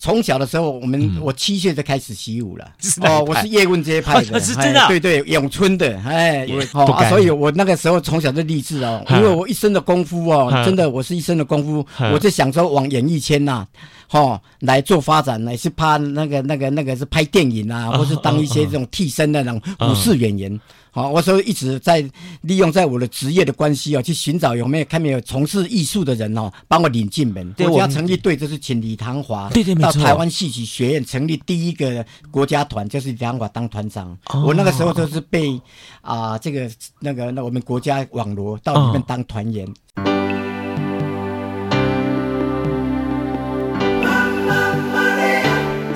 [0.00, 2.64] 从小的时候，我们、嗯、我七岁就开始习武了。
[3.02, 4.88] 哦，我是叶问这一派的， 哦、是真的、啊。
[4.88, 13.66] 对对，咏春的，哎，哦啊，所以我那个时候从小就立志哦，因为我一身的功夫哦，真的，我是一身的功夫，我就想说往演艺圈呐，
[14.12, 20.60] 哈，来做发展，也是怕那个那个那个是拍电影啊，或是当一些这种替身的那种武士演员。
[20.90, 22.04] 好，我说一直在
[22.40, 27.52] 利用在我的职业的关系哦，去寻找有没有看没有从事艺术的人哦，帮我领进门。
[27.52, 29.48] 国家成立队就是请李唐华，
[29.80, 34.18] 到台湾戏曲学院成立第一个国家团，就是李唐华当团长。
[34.44, 35.60] 我那个时候就是被
[36.00, 36.68] 啊这个
[36.98, 40.49] 那个那我们国家网罗到里面当团员。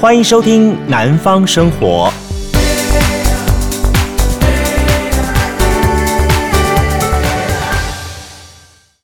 [0.04, 2.12] 欢迎收听《南方生活》。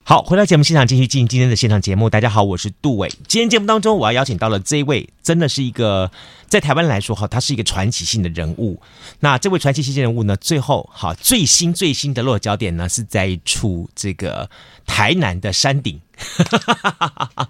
[0.03, 2.07] 好，回到节目现场，继续进行今天的现场节目。
[2.07, 3.11] 大家好，我是杜伟。
[3.27, 6.11] 今天节目当中，我要邀请到了这一位，真的是一个
[6.47, 8.79] 在台湾来说哈，他是一个传奇性的人物。
[9.21, 14.47] 那这位传奇性人物呢，最后哈最新最新的落脚点呢，是在一处这个
[14.85, 15.99] 台南的山顶。
[16.21, 17.31] 哈哈哈！
[17.35, 17.49] 哈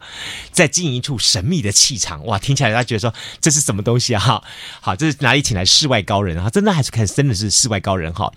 [0.51, 2.37] 在经营一处神秘的气场，哇！
[2.39, 4.41] 听起来大家觉得说这是什么东西啊？
[4.81, 6.49] 好，这是哪里请来世外高人啊？
[6.49, 8.31] 真的还是看真的是世外高人哈？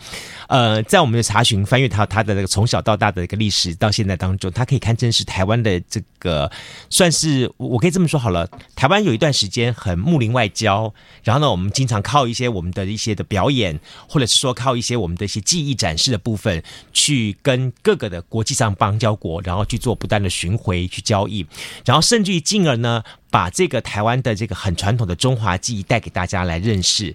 [0.49, 6.51] 呃，在我们的查询翻阅他他的那个从小到大的一个历史到现在当中，他可以堪称是台湾的这个
[6.89, 8.49] 算是我可以这么说好了。
[8.75, 16.63] 台湾有一段时间很睦邻外交，然后呢，我们经常靠一些我们的一些的表演，或者是说靠一些我们的一些技艺展示的部分，
[16.95, 21.47] 去跟各个的国际上邦交国，然后去做不断的巡回去交易，
[21.85, 27.15] 然后甚至于进而呢，把这个台湾的这个很传统的中华技艺带给大家来认识。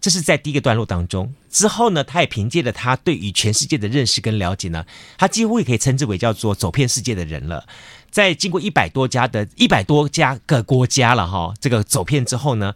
[0.00, 1.32] 这是在第一个段落当中。
[1.50, 4.84] 之后呢，他也凭借着他对于全世界的认识跟了解呢，
[5.18, 7.66] 他几乎也可以称之为叫做走遍世界的人了。
[8.10, 12.74] 在经过一百多家的一百多家个国家了哈，这个走遍之后呢，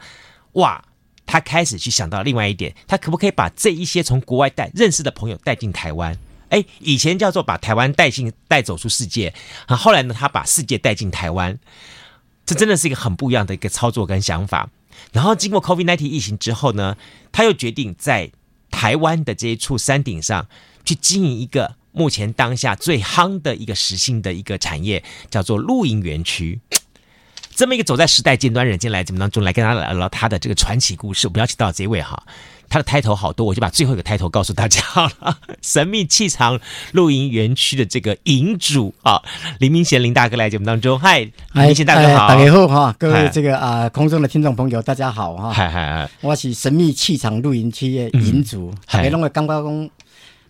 [0.53, 0.85] 哇，
[1.27, 6.17] 他开始去想到另外一点，他可不可以把这一些从国外带认识的朋友带进台湾？
[6.51, 9.35] 哎，以前叫做把台湾带进带走出世界，
[9.67, 11.59] 啊，后来呢，他把世界带进台湾，
[12.47, 14.69] 这真的是一个很不一样的一个操作跟想法。
[15.13, 16.97] 然后经过 COVID-19 疫情之后呢，
[17.33, 18.31] 他又决定在
[18.71, 20.47] 台湾的这一处山顶上
[20.85, 26.61] 去经营一个目前当下最夯的一个时兴的一个产业，叫做露营园区。
[27.55, 32.21] 这么一个走在时代尖端人进来节目当中来跟他聊聊他的这个传奇故事，我们要请到这一位哈。
[32.69, 35.39] 他的抬头好多，我就把最后一个抬头告诉大家好了。
[35.63, 36.59] 神秘气场
[36.91, 39.23] 露营园区的这个营主啊，
[39.61, 49.89] 林明贤林大哥来节目当中，嗨，林明贤大哥好，大家好哈，各位这个啊、呃、空中的听众朋友大家好哈，嗨嗨嗨，我是神秘气场露营区的营主，给弄个刚刚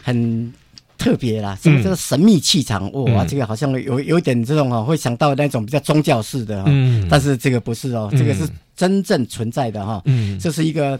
[0.02, 0.50] 很
[0.96, 2.90] 特别啦，什么叫神秘气场？
[2.92, 10.98] 哇，这个好像有有点这种哦，会想到那种比较宗教式的哈，嗯，但是这个不是哦，这个是真正存在的哈，嗯，这是一个。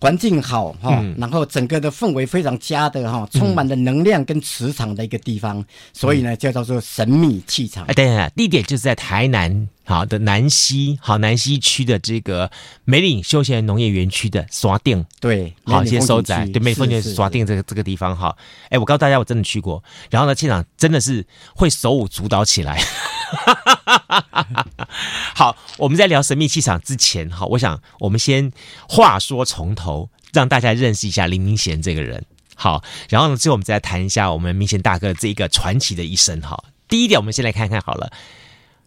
[0.00, 7.84] 环境好哈，然后整个的氛围非常佳的哈，充满了能量跟磁场的一个地方，所以呢，就叫做神秘气场。
[7.86, 12.50] 哎，等等，地点就是在台南好的南西好南西区的这个
[12.84, 18.36] 梅岭休闲农业园区的刷店，对，好一些收窄，对，梅岭刷店这个这个地方哈。
[18.68, 21.24] 哎，我告诉大家，我真的去过，然后呢，现场真的是
[21.54, 22.80] 会手舞足蹈起来。
[25.34, 28.52] 好，我们在聊神秘气场之前，哈，我想我们先
[28.88, 32.24] 话说从头，让大家认识一下林明贤这个人。
[32.54, 36.40] 好，然后呢，最后我们再来谈一下我们明贤大哥这一个传奇的一生。
[36.40, 38.10] 哈，第一点，我们先来看看好了。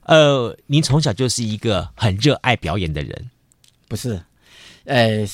[0.03, 3.29] 呃，您从小就是一个很热爱表演的人，
[3.87, 4.23] 不是？
[4.85, 5.27] 呃，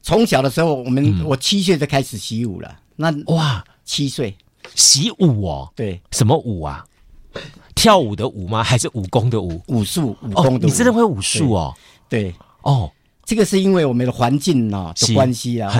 [0.00, 2.78] 从小的时候，我们、嗯、我七岁就开始习武了。
[2.96, 4.34] 那哇，七岁
[4.74, 5.70] 习武哦？
[5.76, 6.86] 对，什么武啊？
[7.74, 8.62] 跳舞的舞吗？
[8.62, 9.60] 还是武功的武？
[9.68, 11.74] 武术、武功的你真的会武术哦？
[12.08, 12.90] 对，对哦，
[13.24, 15.72] 这个是因为我们的环境呢的关系啊。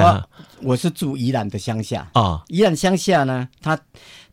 [0.63, 3.79] 我我是住宜兰的乡下啊，宜兰乡下呢，他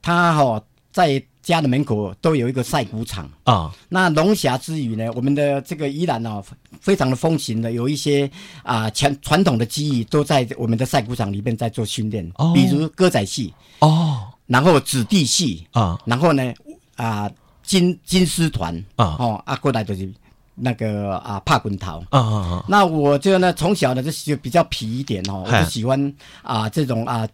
[0.02, 0.62] 他哈
[0.94, 3.74] 在家的门口都有一个晒谷场啊。
[3.90, 6.42] 那龙霞之余呢，我们的这个宜兰呢，
[6.80, 8.30] 非常的风行的，有一些
[8.64, 16.54] 啊传传统的技艺都在我们的晒谷场里面在做训练，哦，比如歌仔戏哦，然后子弟戏啊，然后呢。
[16.98, 17.32] 啊，
[17.64, 20.08] 金金丝团啊，哦，啊，过来就是
[20.54, 22.66] 那个啊，帕滚桃啊啊啊！
[22.68, 26.14] 那我这个呢，从小呢就比较皮一点哦，我就喜欢
[26.44, 27.26] 啊这种啊。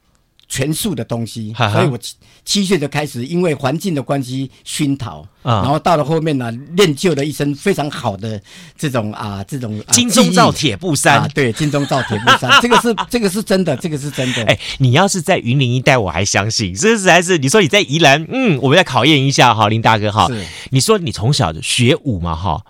[0.54, 2.14] 全素的东西，所以我七
[2.46, 8.40] 七岁就开始，因为环境的关系熏陶，然后到了后面呢，练就了一身非常好的
[8.78, 11.22] 这种啊，这种金钟罩铁布衫。
[11.22, 14.44] 啊，对，金钟罩铁布衫， 这个是这个是真的，这个是真的。
[14.44, 20.30] 哎，你要是在云林一带，我还相信，这是还是你说你在宜兰，嗯，我们再考验一下哈，林大哥哈，
[20.70, 22.64] 你说你从小学武嘛哈，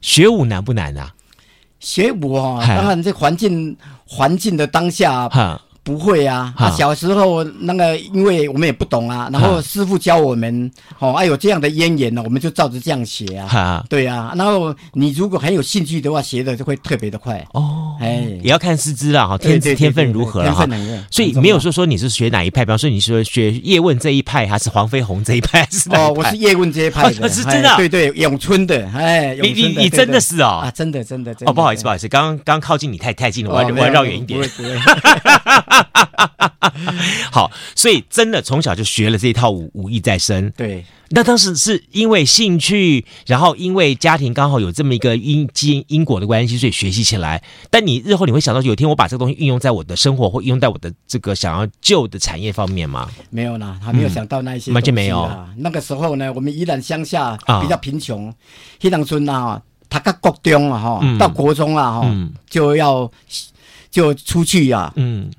[0.00, 1.12] 学武难不难啊？
[1.80, 5.28] 学武啊，当然这环境环境的当下。
[5.86, 10.68] 不会啊，啊，小时候那个，因为我们也不懂啊，然后师傅教我们，
[10.98, 17.46] 哦，哎有这样的渊源呢，我们就照着这样学啊，对啊，然后你如果很有兴趣的话，学的就会特别的快。
[17.52, 20.66] 哦，哎，也要看师资啦，哈，天天分如何了哈，
[21.08, 34.40] 所以没有说说你是学哪一派，比方说你是说学叶问这一派，还是黄飞鸿这一派，还是哦，我是叶问这一派的， 是真的，对对，咏春的，哎，你你你真的是哦，啊，真的真的真的，哦，不好意思不好意思，刚刚刚靠近你太太近了，我要我要绕远一点。
[37.30, 40.50] 好，所以真的从小就学了这一套武武艺在身。
[40.52, 47.42] 对，那当时是因为兴趣，然后因为家庭刚好有这么一个因基因因果的关系，所以学习起来。
[47.70, 53.08] 但你日后你会想到有一天我把这个东西运用在我的生活，或运用在我的这个想要救的产业方面吗？
[53.30, 55.30] 没有啦，还没有想到那一些、嗯，完全没有。
[55.56, 58.32] 那个时候呢，我们依然乡下比较贫穷，
[58.80, 63.10] 黑塘村啊，他到国中啊哈、嗯，到国中啊哈、嗯，就要
[63.90, 65.30] 就出去呀、啊，嗯。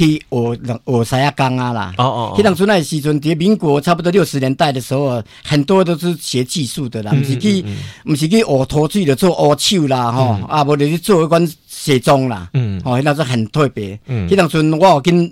[0.00, 0.56] 去学
[0.86, 1.94] 学啥呀钢啊啦！
[1.98, 7.62] 哦哦，迄当初那时阵，在民国差不多六十年代的时候，很多都是学技术的啦，不、嗯、是去，
[8.04, 13.98] 不、是去学陶醉的做乌手啦，吼、嗯，啊，无就是做一款卸妆啦，嗯，哦，那是很特别。
[14.06, 15.30] 嗯，迄当初我有跟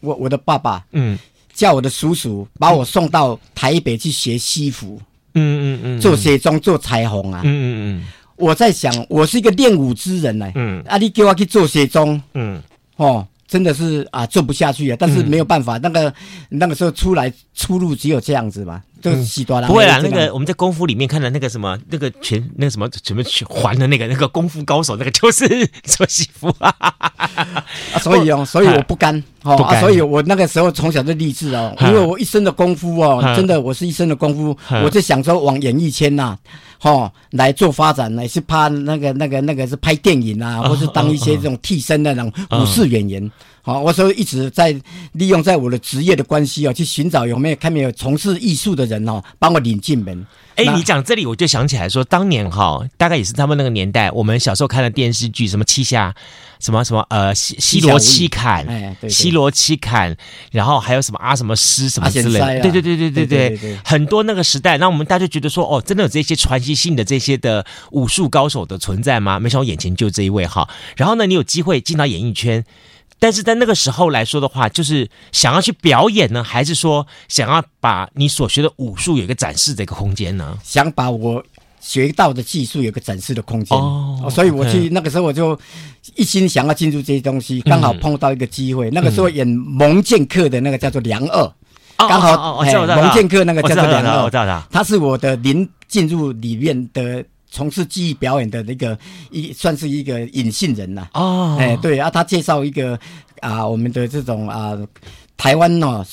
[0.00, 1.16] 我我的爸爸，嗯，
[1.54, 5.00] 叫我的叔叔把我送到台北去学西服，
[5.34, 8.04] 嗯嗯嗯，做卸妆做彩虹啊，嗯嗯嗯，
[8.34, 12.60] 我在想，我是一个练武之人呢，嗯，啊，你叫我去做卸妆，嗯，
[12.96, 13.24] 哦。
[13.48, 14.96] 真的是啊，做不下去啊！
[15.00, 16.14] 但是没有办法，嗯、那个
[16.50, 19.66] 那个时候出来出路只有这样子嘛，就是洗多了。
[19.66, 27.64] 不会啦，那个我们在功夫里面看的那个什么，那个全那个什么什么全环的那个那个功夫高手，那个就是做媳妇啊， 啊。
[28.02, 36.36] 所以哦，所以我不甘哦所以我那个时候从小就立志哦，因为我一身的功夫哦，真的我是一身的功夫，我就想说往演艺圈呐。
[36.82, 43.30] 哦，来做发展呢，是怕那个、那个、那个是拍电影啊，或是当一些这种替身的那种武士演员。
[43.62, 44.74] 好、哦，我说一直在
[45.12, 50.26] 利用在我的职业的关系啊、哦，去寻找有没有看没有从事艺术的人哦，帮我领进门。
[50.54, 56.14] 哎，你讲这里我就想起来说，当年哈、哦，大概也是他们那个年代，我们小时候看的电视剧，什么七侠，
[56.60, 60.16] 什么什么呃西西罗七坎，哎，对，西罗七坎，
[60.52, 69.38] 然后还有什么阿什么师什么之类的，对对对对对对对，很多那个时代，那我们大家就觉得说，哦，真的有这些传奇性的这些的武术高手的存在吗？
[69.38, 72.64] 没想到眼前就这一位哈，然后呢，你有机会进到演艺圈。
[73.20, 80.56] 但是在那个时候来说的话，就是想要去表演呢，还是说想要把你所学的武术有一个展示的一个空间呢？
[80.62, 81.44] 想把我
[81.80, 83.76] 学到的技术有个展示的空间。
[83.76, 85.58] 哦，所以我去那个时候我就
[86.16, 88.90] 一心想要进入这些东西，刚好碰到一个机会。
[88.90, 91.52] 那个时候演蒙剑客的那个叫做梁二，
[91.96, 97.24] 刚好蒙剑客那个叫做梁二，我知道他是我的临进入里面的。
[97.50, 98.96] 从事技艺表演的那个
[99.30, 101.08] 一算是一个隐性人呐。
[101.14, 102.96] 哦，哎，对啊，他介绍一个
[103.40, 104.76] 啊，我们的这种啊，
[105.34, 106.04] 台湾呢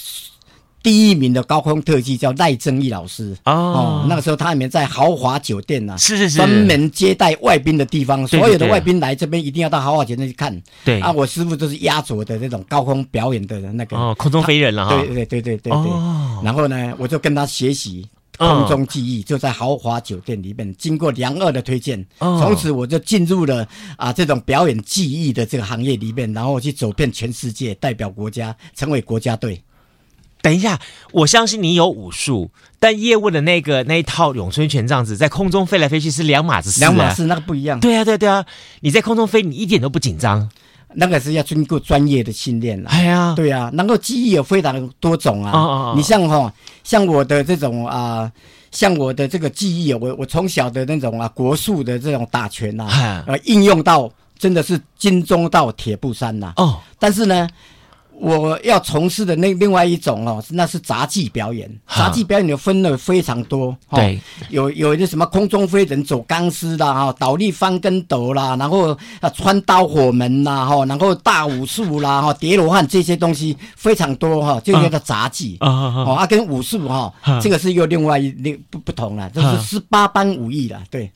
[0.86, 3.36] 第一名的高空特技叫赖正义老师。
[3.46, 10.62] 哦，哦，那个时候他里面在豪华酒店呐，是是是，专门接待外宾的地方，所有的外宾来这边一定要到豪华酒店去看。
[10.84, 14.96] 对啊，我师傅就是压轴的那种高空表演的那个哦，空中飞人了哈。
[14.96, 15.72] 对对对对对对。
[15.72, 18.08] 哦，然后呢，我就跟他学习。
[18.38, 23.66] 空中技艺就在豪华酒店里面，经过梁二的推荐，从此我就进入了
[23.96, 29.64] 啊这种表演技艺的这个行业里面，然后去走遍全世界，代表国家，成为国家队。
[30.46, 30.80] 等一下，
[31.12, 37.80] 我相信你有武术，但叶问的那个那一套咏春拳这样子在空中飞来飞去是两码子事，两码事那个不一样。
[37.80, 38.46] 对啊，对啊，对啊，
[38.82, 40.48] 你在空中飞，你一点都不紧张。
[40.94, 42.92] 那个是要经过专业的训练了。
[42.92, 45.50] 哎呀，对啊，能够技艺有非常多种啊。
[45.52, 48.32] 哦哦哦，你像哈，像我的这种啊，
[48.70, 56.54] 像我的这个技艺，我我从小的那种啊国术的这种打拳呐，呃，应用到真的是金钟到铁布衫呐。
[56.58, 57.50] 哦，但是呢。
[58.20, 61.70] 我要从事的那另外一种哦，那是杂技表演。
[61.88, 64.20] 杂技表演有分类非常多，对，
[64.50, 75.58] 有有一个什么空中飞人、走钢丝啦，哈，倒立翻跟斗啦，然后啊穿刀火门啦，哈，然后大武术啦，哈，叠罗汉这些东西非常多哈，就叫做杂技。
[75.60, 81.12] 啊，哦，啊，跟武术哈，这个是又另外一另不不同了，就是十八般武艺了，对。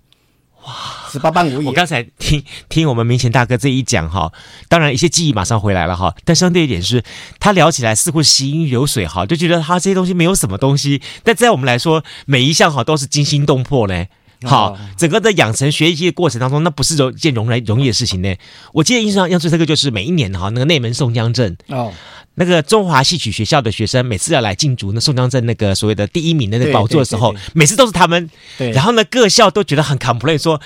[0.66, 0.74] 哇，
[1.12, 1.66] 十八般武艺！
[1.66, 4.32] 我刚才听听我们明贤大哥这一讲哈，
[4.68, 7.04] 当然一些记忆马上回来了哈，但相对一点是，
[7.40, 14.10] 他聊起来似乎行云流水哈，就觉得他这些东西没有什么东西，但在我们来说，每一项哈都是惊心动魄嘞。
[14.44, 18.34] 好，整个的养成学习的过程当中，那不是一件容易容易的事情呢。
[18.74, 21.94] 我记得印象最深刻就是每一年哈，那个内门宋江镇哦，
[22.36, 28.30] 那个中华戏曲学校的学生每次要来竞逐那宋江镇那个所谓的第一名的那个宝座的时候，每次都是他们。
[28.58, 30.62] 对，然后呢，各校都觉得很 complain 说。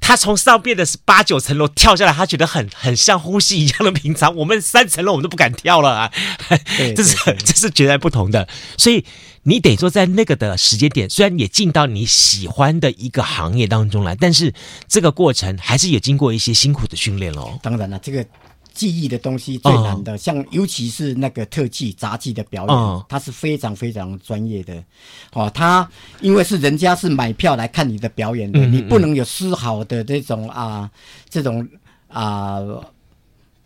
[0.00, 4.34] 他从上边的八九层楼跳下来，他觉得很很像呼吸一样的平常。
[4.36, 6.12] 我们三层楼我们都不敢跳了啊，
[6.96, 8.48] 这是这是截然不同的。
[8.76, 9.04] 所以
[9.44, 14.52] 你得说，在那个的时间点，虽然也进到你喜欢的一个行业当中来，但是
[14.88, 17.58] 这个过程还是有经过一些辛苦的训练喽。
[17.62, 18.26] 当然了，这个。
[18.72, 24.82] 技艺的东西最难的，哦、像尤其是那个特技杂技的表演，哦、它是非常非常专业的。
[25.32, 25.88] 哦，他
[26.20, 30.90] 因为是人家是买票来看你的表演的，你不能有丝毫的这种啊，
[31.28, 31.66] 这种
[32.08, 32.58] 啊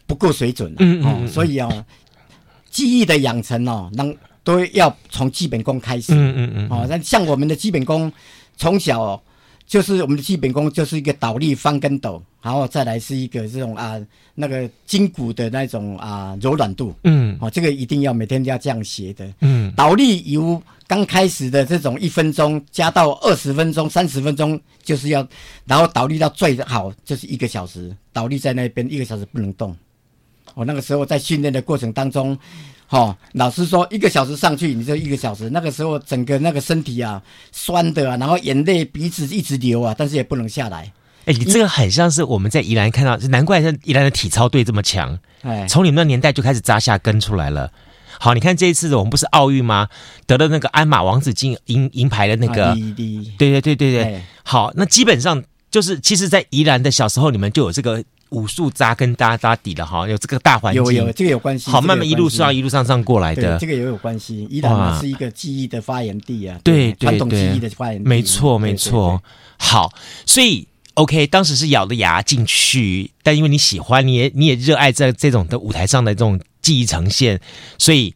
[0.06, 0.76] 不够水准、啊。
[0.80, 1.84] 嗯，嗯，所以哦，
[2.70, 4.04] 技艺的养成哦，那
[4.42, 6.12] 都要从基本功开始。
[6.14, 6.68] 嗯嗯嗯。
[6.70, 8.12] 哦，那像我们的基本功，
[8.56, 9.22] 从小、哦。
[9.66, 13.98] 就是我们的基本功，就是一个倒立翻跟斗，然后再来是一个这种啊
[14.34, 25.26] 那个筋骨的那种啊柔软度，嗯，哦，这个一定要每天要这样学的，嗯，倒立由刚开始的这种一分钟加到二十分钟、三十分钟，就是要，
[25.64, 29.74] 然后倒立到最好就是一个小时，倒立在那边一个小时不能动，
[30.54, 32.38] 我那个时候在训练的过程当中。
[32.90, 35.50] 哦，老师说一个小时上去，你就一个小时。
[35.50, 37.20] 那个时候整个那个身体啊，
[37.50, 40.92] 酸的啊，然后眼泪鼻子一直流啊，但是也不能下来。
[41.24, 45.18] 哎、欸，你这个很像是我们在宜兰看到，难怪像宜兰的体操队这么强。
[45.42, 47.72] 哎，从你们那年代就开始扎下根出来了。
[48.20, 49.88] 好，你看这一次我们不是奥运吗？
[50.26, 52.74] 得了那个鞍马王子金银银牌的那个，啊、
[53.38, 54.04] 对对对对对。
[54.04, 58.04] 哎、好，那基本上就是，其实，在宜兰的小时候，你们就有这个。
[58.34, 61.70] 武术扎根扎扎底的哈，有这个大环境，有有这个有关系。
[61.70, 64.46] 好，慢慢一路上一路上上过来的，这个也有关系。
[64.50, 69.22] 伊兰是一个记忆的发源地啊，对传统记忆的发源地，没错没错。
[69.56, 69.92] 好，
[70.26, 77.40] 所以 OK，当时是咬着牙进去，但因为你喜欢，你也你也热爱在这种的舞台上的这种记忆呈现，
[77.78, 78.14] 所以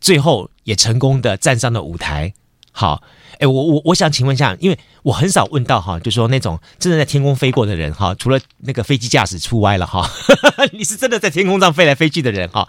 [0.00, 2.32] 最后也成功的站上了舞台。
[2.72, 3.02] 好。
[3.38, 10.06] 哎，我我我想请问一下，因为我很少问到哈，就说那种真的在天空飞过的人哈，除了那个飞机驾驶出歪了哈，
[10.72, 12.68] 你是真的在天空上飞来飞去的人哈，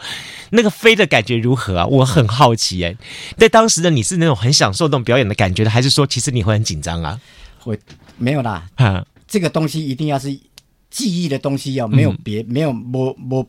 [0.52, 1.86] 那个飞的感觉如何啊？
[1.86, 2.96] 我很好奇哎，
[3.36, 7.20] 在当时的你是那种很享受那种表演的感觉的，还是说其实你会很紧张啊？
[7.60, 7.78] 会
[8.18, 10.32] 没有啦，哈，这个东西一定要是
[10.90, 13.46] 记忆的东西，要没有别、嗯、没有摸摸。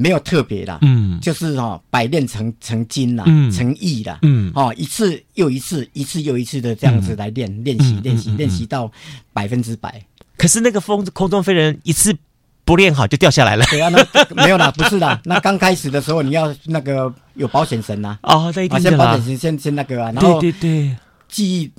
[0.00, 8.88] 没有特别的，嗯，就是哈、哦，百炼成成金啦，嗯，成艺啦，嗯，哦，一次又一次，一次又一次的这样子来练，练习练习练习到
[9.32, 10.00] 百分之百。
[10.36, 12.16] 可是那个风空中飞人一次
[12.64, 13.64] 不练好就掉下来了。
[13.66, 14.06] 对啊，那
[14.40, 20.96] 没有啦，不是啦，那刚开始的时候你要那个有保险绳呐，哦，那一定先保险绳先先那个啊，然后对对对，
[21.28, 21.72] 记忆。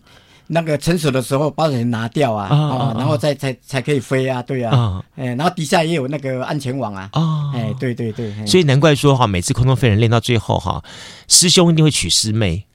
[0.51, 10.84] 那个成熟的时候，把人拿掉啊，啊、然后再才才可以飞啊，对啊，哦、哎，然后底下也有那个安全网啊，哦，哎，对对对，所以难怪说哈，每次空中飞人练到最后哈，
[11.27, 12.65] 师兄一定会娶师妹，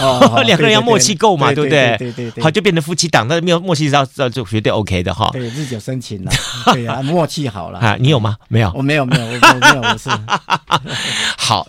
[0.00, 1.94] 哦， 两个人要默契够嘛，对不对？
[1.98, 6.32] 对对对，好，就变成夫妻档，但是没有默契，知道知道就绝对 OK 的哈，对，日久生情了，
[6.72, 7.78] 对啊， 默契好了。
[7.80, 8.38] 啊，你有吗？
[8.48, 10.08] 没有，我没有没有，我没有，我是。
[11.36, 11.68] 好。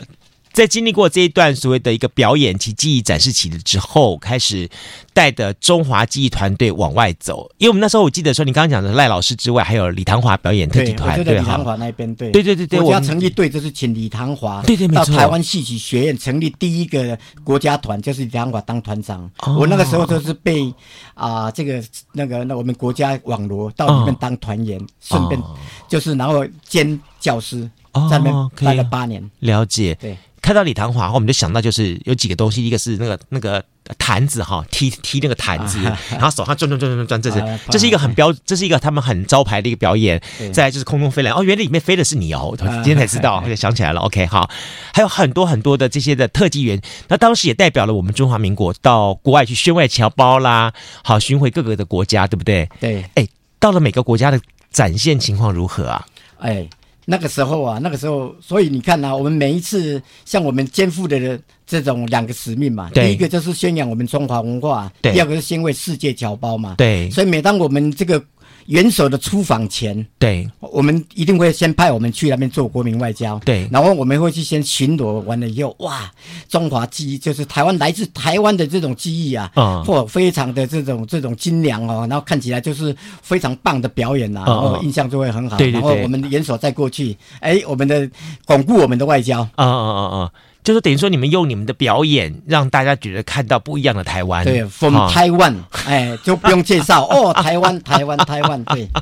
[0.53, 4.69] 在经历过这一段所谓的一个表演及技艺展示期的之后，开始
[5.15, 7.49] 带着中华技艺团队往外走。
[7.57, 19.31] 因为我们那时候我记得说，你刚刚讲的赖老师之外，还有李唐华表演特技团，对，李唐华那边对，对对对对，国家成立队就是请李唐华，对对，到台湾戏曲学院成立第一个国家团，就是李唐华当团长。
[19.43, 20.67] 哦、我那个时候就是被
[21.13, 21.81] 啊、呃、这个
[22.11, 25.41] 那个那我们国家网罗到里面当团员，顺、哦、便
[25.87, 27.61] 就是然后兼教师，
[28.09, 29.31] 在那边待了八年。
[29.39, 30.17] 了解，对。
[30.45, 33.63] 看到李唐华后，我们就想到就是有几个东西，一个是那个那个
[33.97, 40.21] 坛子哈，踢踢那个坛子，然后手上转转转转转，这是这是一个很标，这是一个他们很招牌的一个表演。
[40.53, 44.01] 再来就是空中飞人哦，原来里面飞的是你哦，今天才知道， 想起来了。
[44.01, 44.47] OK，好，
[44.93, 50.71] 还有很多很多的这些的特技员，那当时也代表了我们中华民国到国外去宣外侨胞啦，
[51.03, 52.69] 好巡回各个的国家，对不对？
[52.79, 53.27] 对，哎，
[53.59, 56.05] 到了每个国家的展现情况如何啊？
[56.37, 56.67] 哎。
[57.05, 68.21] 那个时候啊，那个时候，所以你看啊，我们每一次像我们肩负的这种两个使命嘛，第一个就是宣扬我们中华文化，第二个是先为世界侨胞嘛，对，所以每当我们这个。
[68.65, 76.11] 元首的出访前，对，我们一定会先派我们去那边做国民外交，对，然后我们会去先巡逻完了以后，哇，
[76.49, 88.09] 中华记忆就是台湾来自台湾的这种记忆啊，嗯，或非常的这种这种精良哦，然后看起来就是非常棒的表演呐、啊，然后印象就会很好，对对对，然后我们的元首再过去，哎，我们的
[88.45, 90.31] 巩固我们的外交，啊啊啊啊。
[90.65, 94.43] 就是等于说你们用你们的表演让大家觉得看到不一样的台湾。
[94.43, 95.55] 对，from Taiwan，
[95.87, 98.89] 哎，就不用介绍哦，台湾，台湾，台湾，对。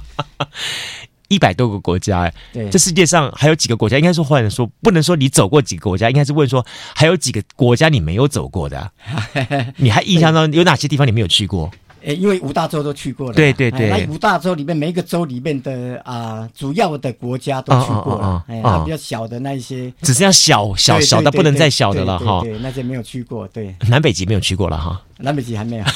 [1.30, 3.98] 一百多个国家，哎，对，这世界上还有几个国家？
[3.98, 8.92] 应该说，换者说，不能说你走过几个国家，应该是问说，还有几个国家你没有走过的、啊？
[9.78, 11.72] 你还印象中有哪些地方你没有去过？
[12.06, 13.34] 哎，因为五大洲都去过了。
[13.34, 18.44] 对对对，那五大洲里面每一个洲里面的啊、呃，主要的国家都去过了。
[18.48, 22.42] 哎，比较小的那一些，只剩下小小小的不能再小的了哈。
[22.42, 23.48] 对，那些没有去过。
[23.48, 25.02] 对，南北极没有去过了哈。
[25.18, 25.86] 南北极还没有。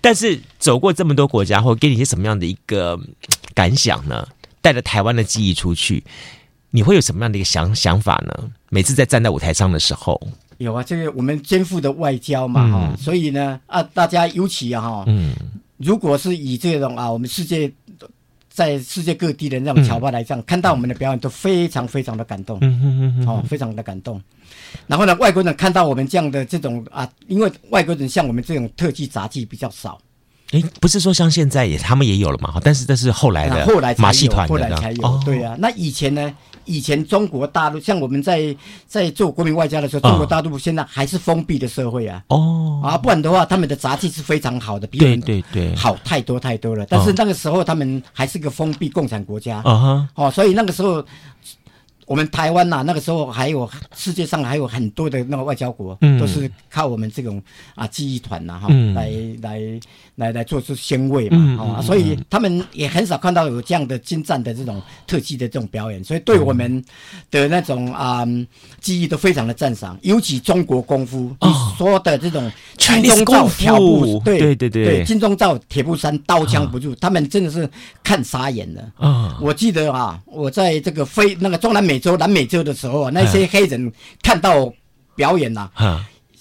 [0.00, 2.98] 但是走过这么多国家，后给你一些什么样的一个
[3.54, 4.26] 感想呢？
[4.60, 6.02] 带着台湾的记忆出去，
[6.70, 8.50] 你会有什么样的一个想想法呢？
[8.68, 10.20] 每次在站在舞台上的时候，
[10.58, 15.34] 有啊，这个我们肩负的外交嘛，哈、嗯，所以呢，啊，大家尤其啊，哈，嗯，
[15.76, 17.70] 如果是以这种啊，我们世界
[18.48, 24.18] 在世界各地的那种侨胞来讲，嗯、看到我们的表演都非常非常的感动，嗯嗯嗯，哦，非常的感动。
[24.86, 29.98] 然后呢，外国人看到我们这样的这种啊，因为外国人像我们这种特技杂技比较少。
[30.52, 32.58] 诶，不是说像现在也他们也有了嘛？
[32.62, 35.06] 但是这是后来的，后来马戏团后来才有。
[35.06, 36.34] 哦、对啊，那以前呢？
[36.66, 38.54] 以前中国大陆像我们在
[38.86, 42.22] 在做国民外交的时候，中国大陆现在还是封闭的社会啊。
[42.28, 42.80] 哦。
[42.84, 46.84] 啊，不然的话，他们的杂技是非常好的，比我们好太多太多了。
[46.88, 49.62] 但是那个时候他们还是个封闭共产国家。
[49.64, 50.08] 啊哈。
[50.14, 51.04] 哦，所以那个时候。
[52.06, 57.42] 我们台湾呐、啊，那个时候还有世界上还有很多的那个外交国，嗯、都是靠我们这种
[57.74, 59.10] 啊记忆团呐哈，来
[59.42, 59.60] 来
[60.16, 66.82] 来来做出鲜味嘛，啊、所以他们也很少看到有这样的精湛的这种特技的这种表演，所以对我们
[67.30, 68.24] 的那种啊
[68.80, 77.68] 技艺都非常的赞赏，尤其中国功夫，你说的这种金钟罩挑布，对对对对，金钟罩铁布衫刀枪不入，啊、他们真的是
[78.02, 79.36] 看傻眼了啊！
[79.42, 82.00] 我记得啊，我在这个非那个中南美。
[82.06, 83.90] 洲、南美洲的时候啊，那些黑人
[84.22, 84.72] 看到
[85.16, 85.68] 表演呐、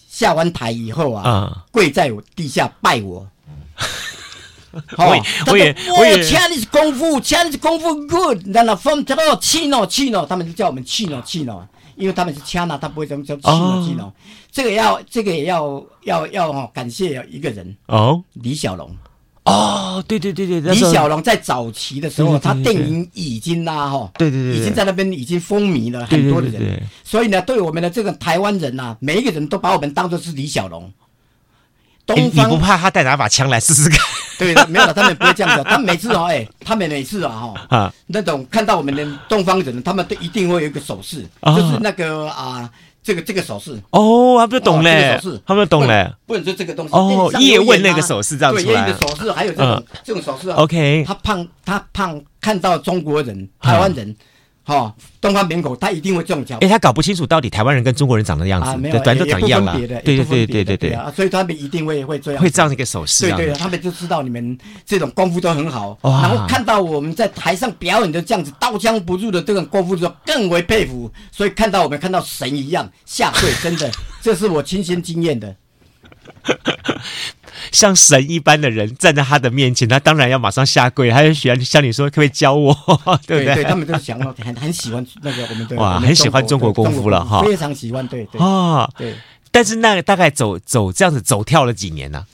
[0.07, 3.27] 下完台以后啊，嗯、跪在我地下拜我。
[4.97, 11.61] 我也，我也，我也，Chinese 功夫，Chinese 功夫 good，然后 from 他说 Chino，Chino，他们就叫我们 Chino，Chino，
[11.95, 14.03] 因为他们是 China，他不会这么叫 Chino，Chino。
[14.03, 14.13] 哦、
[14.51, 18.89] 这个要，这个也要，要，要哈，感谢一个人哦，李小龙。
[19.45, 30.91] 哦，对对对对，李小龙在早期的时候，他电影已经啦哈，对对对，已经在那边已经风靡了很多的人，所以呢，对我们的这个台湾人呐，每一个人都把我们当做是李小龙。
[32.05, 33.99] 东方，你不怕他带哪把枪来试试看？
[34.37, 35.63] 对，没有了，他们不会这样子。
[35.63, 42.69] 他每次哦，哎，他们每次啊哈，那种看到我们的东方人，他们都一定会有一个手势，就是那个啊。
[43.05, 43.79] 这个这个手势。
[43.91, 54.15] 哦，他们懂嘞，他们懂嘞，不能说这个东西哦，叶问那个手势这样出来，对，叶问的手势还有这种这种手势，OK，他胖他胖看到中国人台湾人，
[54.65, 75.55] 哈，东方面孔，他一定会这种叫，哎，他搞不清楚到底台湾人跟中国人长的样子，对，短都长一样了，对对对对对对，所以他们一定会会这样，会这样一个手势，对对，他们就知道你们这种功夫都很好，然后看到我们在台上表演的这样子刀枪不入的这种功夫之后，更为佩服，所以看到我们看到神一样下跪，真的，这是我亲身经验的。
[77.71, 82.73] 像神一般的人站在他的面前，他当然要马上下跪，他就喜欢向你说：“可不可以教我？”
[83.25, 83.55] 对不对？
[83.55, 88.07] 对，他们都想很很喜欢那个我们的哇， 很喜欢中国功夫了哈，非常喜欢。
[88.07, 89.15] 对对啊，对。
[89.51, 92.25] 但是那个大概走走这样子走跳了几年呢？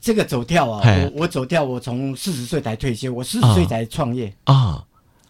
[0.00, 4.82] 这个走跳啊，我我走跳，我从四十岁才退休，我四十岁才创业啊。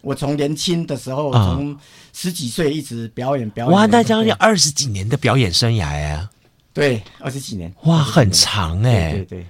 [0.03, 1.77] 我从年轻的时候，从
[2.13, 3.75] 十几岁一直表演表演。
[3.75, 6.29] 哇，那将近二十几年的表演生涯呀。
[6.77, 9.47] 对，二十几年，哇，很长哎，对对，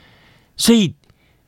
[0.57, 0.95] 所以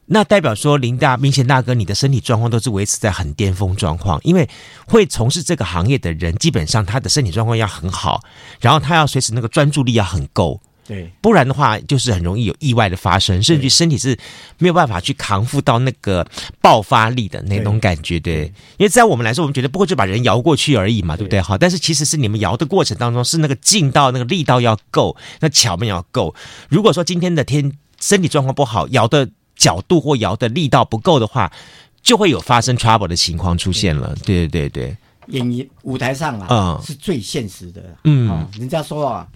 [0.06, 4.48] 那代表说林大明显大哥，你的身体状况都是维持在很巅峰状况，因为
[4.88, 8.24] 会从事这个行业的人，基本上他的身体状况要很好，
[8.60, 10.60] 然后他要随时那个专注力要很够。
[10.88, 14.18] 对，不然的话就是很容易有意外的发生，甚至身体是
[14.56, 16.26] 没有办法去扛负到那个
[16.62, 18.18] 爆发力的那种感觉。
[18.18, 18.46] 对，
[18.78, 21.42] 因为在我们来说，我们觉得不过就把人摇过去而已嘛，对不对？
[21.42, 26.34] 好，但是其实是你们摇的过程当中，是那个劲道、那个力道要够，那巧妙要够。
[26.70, 27.70] 如果说今天的天
[28.00, 31.52] 身体状况不好，摇的角度或摇的力道不够的话，
[32.00, 34.16] 就会有发生 trouble 的情况出现了。
[34.24, 34.96] 对对对对，
[35.26, 37.94] 演艺舞台上啊，嗯，是最现实的。
[38.04, 39.28] 嗯，人家说啊。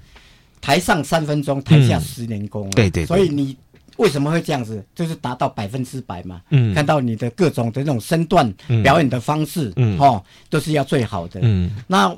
[0.62, 2.70] 台上三分钟，台下十年功。
[2.70, 3.54] 对对，所以你
[3.96, 4.82] 为什么会这样子？
[4.94, 6.40] 就是达到百分之百嘛。
[6.48, 8.50] 嗯，看到你的各种的那种身段
[8.82, 11.40] 表演的方式，嗯，哦，都是要最好的。
[11.42, 12.16] 嗯，那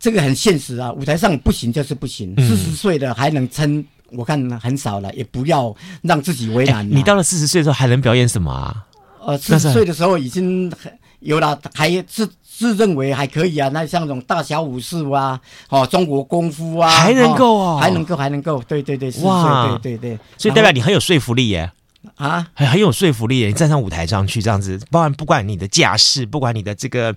[0.00, 2.34] 这个很现实啊，舞台上不行就是不行。
[2.36, 6.88] 四十岁的还能撑，我看很少了，也不要让自己为难。
[6.90, 8.86] 你到了四十岁的时候还能表演什么啊？
[9.24, 10.90] 呃，四十岁的时候已经很。
[11.20, 13.68] 有了，还自自认为还可以啊。
[13.68, 21.70] 那像这种大小武术啊，哦，中国功夫啊，还能够哦，还能够，还能够，对对对，哇，对对对，所以代表你很有说服力耶。
[22.16, 23.46] 啊，很很有说服力耶。
[23.46, 27.14] 你站上舞台上去这样子，不管不管你的架势，不管你的这个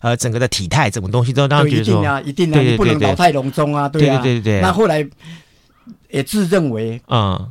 [0.00, 4.60] 呃整个的体态，什么东西都让人觉得说，一定啊，一定啊，你不能老态龙钟啊，对啊，对对对。
[4.60, 5.06] 那后来
[6.08, 7.48] 也自认为，嗯，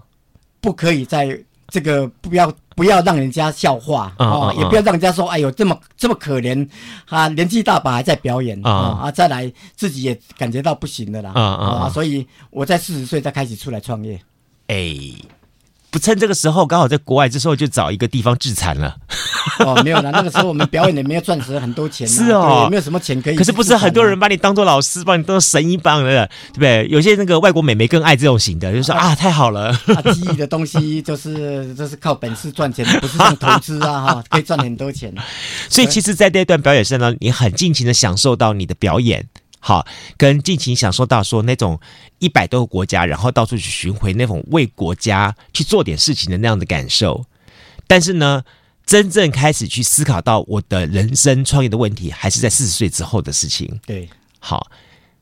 [0.60, 1.40] 不可以在
[1.70, 6.68] 这个不要不要让人家笑话啊，也不要让人家说，哎呦这么这么可怜
[7.08, 14.20] 啊，年纪大把还在表演啊，啊，再来自己也感觉到不行的啦，啊啊，所以我在四十岁才开始出来创业，
[14.68, 14.96] 哎。
[15.92, 18.96] 不趁这个时候，刚好在国外，这时候就找一个地方自残了。
[19.66, 23.36] 哦，没有啦，那个时候我们表演也没有赚值很多钱，是哦，没有什么钱可以。
[23.36, 26.88] 可是不是很多人把你当做老师，把你当做神一般的，对不对？
[26.90, 29.70] 有些那个外国美眉更爱这种型的，就说啊，太好了。
[29.70, 35.14] 啊，技艺的东西就是就是靠本事赚钱，不是用投资啊，哈， 可以赚很多钱。
[35.70, 39.28] 所以其实，在这段表演上呢，你很尽情的享受到你的表演。
[39.62, 41.78] 好，跟尽情享受到说那种
[42.20, 47.26] 一百多个国家，然后到处去巡回那种为国家去做点事情的那样的感受。
[47.86, 48.42] 但是呢，
[48.90, 53.80] 真正开始去思考到我的人生创业的问题，还是在四十岁之后的事情。
[53.86, 54.72] 对，好，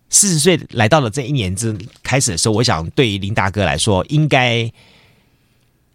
[0.09, 4.71] 四十岁来到了这一年之开始的时候，我想对于林大哥来说，应该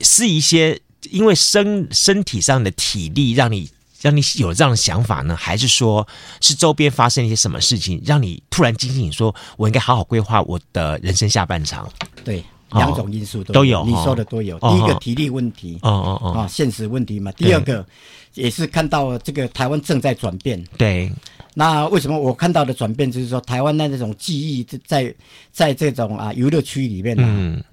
[0.02, 3.70] 是一些因为身身体上的体力让你。
[4.02, 6.04] 让你有这样的想法呢，还是说
[6.40, 11.88] 是周边发生一些什么事情，让你突然惊醒，说我应该好好规划我的人生下半场？
[12.24, 14.58] 对，两种因素都有，你说的都有。
[14.58, 17.30] 第一个体力问题，哦哦哦，啊，现实问题嘛。
[17.32, 17.85] 第二个
[18.35, 20.62] 也是看到这个台湾正在转变。
[20.76, 21.11] 对，
[21.54, 25.14] 那为什么我看到的转变就是说，台湾的那这种记忆在
[25.52, 27.64] 在这种啊游乐区里面呢，嗯，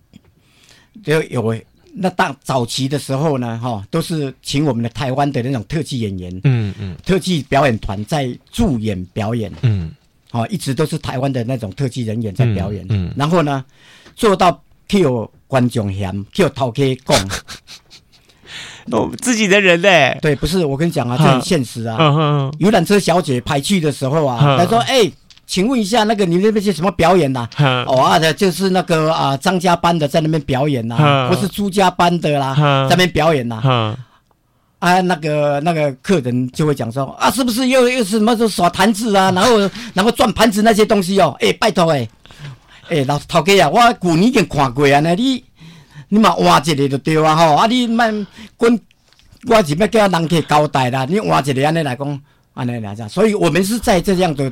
[1.03, 1.55] 就有。
[1.91, 9.91] 那当早期的时候呢，哈，都是请我们的台湾的那种特技演员，嗯嗯，特技表演团在助演表演，嗯，
[10.29, 13.65] 好，一直都是台湾的那种特技人员在表演，嗯，然后呢，
[14.15, 17.17] 做到去有观众嫌，去有头壳讲，
[18.91, 25.09] 哦，自己的人嘞，对，不是，我跟你讲啊，这很现实啊，游览车小姐排去的时候啊，她说，哎。
[25.49, 27.49] 请问一下，那个你那边是什么表演呐？
[27.87, 32.53] 哦啊的，就是那个啊张家班的在那边表演呐，不是朱家班的啦，
[32.87, 33.97] 在那边表演呐。
[34.77, 39.57] 啊，那个那个客人就会讲说啊，是不是又又是什么就耍盘子啊，然后
[39.95, 41.35] 然后转盘子那些东西哦？
[41.41, 42.07] 哎，拜托哎，
[42.89, 45.43] 哎老头家啊，我旧年已经看过啊，那你
[46.09, 48.79] 你嘛换一个就对啊吼，啊你慢滚，
[49.47, 52.21] 我是要叫人客交代啦，你换一个安尼来讲，
[52.53, 54.51] 安尼来讲，所以我们是在这样的。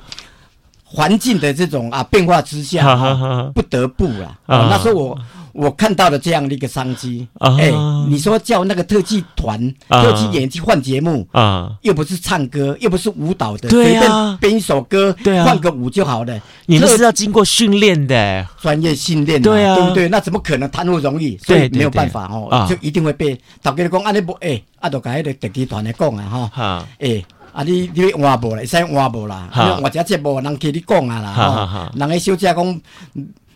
[0.89, 4.39] 环境的这种啊变化之下，不得不啦。
[4.45, 5.19] 啊，那时候我
[5.57, 7.27] 我看到了这样的一个商机。
[7.39, 7.71] 哎，
[8.07, 16.39] 你说叫那个特技团、特技演员去换节目啊，又不是唱歌，又不是舞蹈的，随便编一首歌，换个舞就好了。
[16.67, 20.07] 你们是要经过训练的，专业训练的，对啊，对不对？
[20.09, 21.37] 那怎么可能贪污容易？
[21.37, 27.23] 所以没有办法哦，就一定会被大家讲，啊你不哎，啊都跟那个特技团来讲啊哈，哎。
[27.53, 32.81] 啊，你你换无啦，会使换无啦，换只节目人听你讲啊啦，人个小姐讲，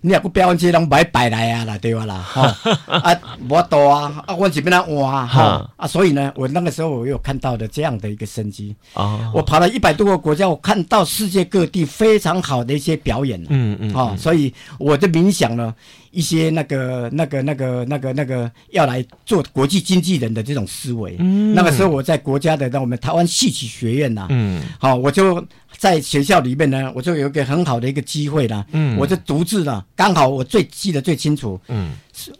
[0.01, 2.17] 你若个表演这拢摆摆来啊啦，对吧啦？
[2.17, 2.55] 哈，
[2.87, 15.73] 啊，无多啊，啊，我这边来换哈，啊，所以呢，我那个时候我有看到的这样的一个生机，啊，我跑了一百多个国家，我看到世界各地非常好的一些表演，嗯嗯，啊，所以我的冥想呢。
[16.11, 25.43] 一些那个、那个、那个、那个、那个要来做国际经纪人的这种思维，嗯，那个时候我在国家的，那我们台湾戏曲学院呐，嗯，好，我就
[25.77, 31.91] 在学校里面呢，我就有一个很好的一个机会啦，嗯，我就独自呢，刚好我最记得最清楚，嗯，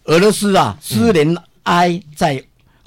[0.03, 2.43] 俄罗斯啊，苏联埃在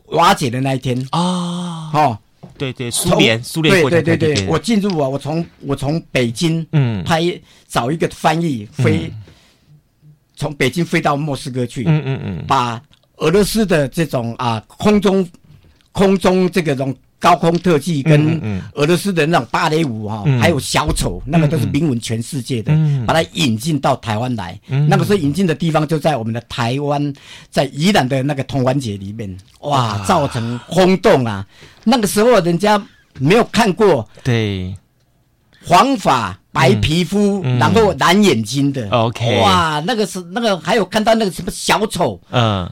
[0.07, 0.97] 瓦解的那一天。
[1.11, 2.19] 啊，哦，
[2.59, 7.03] 对对，苏联苏联对对对对，我进入啊，我从我从北京嗯。
[7.05, 7.23] 拍
[7.67, 9.11] 找一个翻译飞。
[10.37, 12.81] 从北京飞到莫斯科去，嗯嗯嗯，把
[13.17, 15.27] 俄罗斯的这种啊空中
[15.93, 18.39] 空中这个种高空特技跟
[18.75, 22.71] 俄罗斯的那种芭蕾舞哈，还有小丑，那个都是名闻全世界的，
[23.07, 24.61] 把它引进到台湾来。
[24.67, 27.15] 那个时候引进的地方就在我们的台湾，
[27.49, 31.47] 在宜兰的那个童玩节里面，哇，造成轰动啊！
[31.85, 32.83] 那个时候人家
[33.19, 34.75] 没有看过，对，
[35.67, 36.39] 黄发。
[36.55, 42.71] 白皮肤，然后蓝眼睛的，OK，哇，那个是那个，还有看到那个什么小丑，嗯，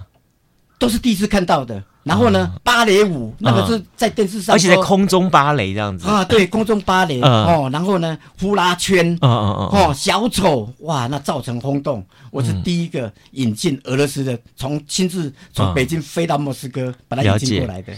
[0.79, 1.83] 都是第一次看到的。
[2.05, 6.07] 然后呢，芭蕾舞那个是在电视上，而且在空中芭蕾这样子。
[6.07, 7.69] 啊，对，空中芭蕾哦。
[7.73, 12.07] 然后呢，呼啦圈，嗯嗯嗯，哦，小丑，哇，那造成轰动。
[12.31, 17.93] 我是第一个引进俄罗斯的，从亲自从北京飞到莫斯科把它引进过来的。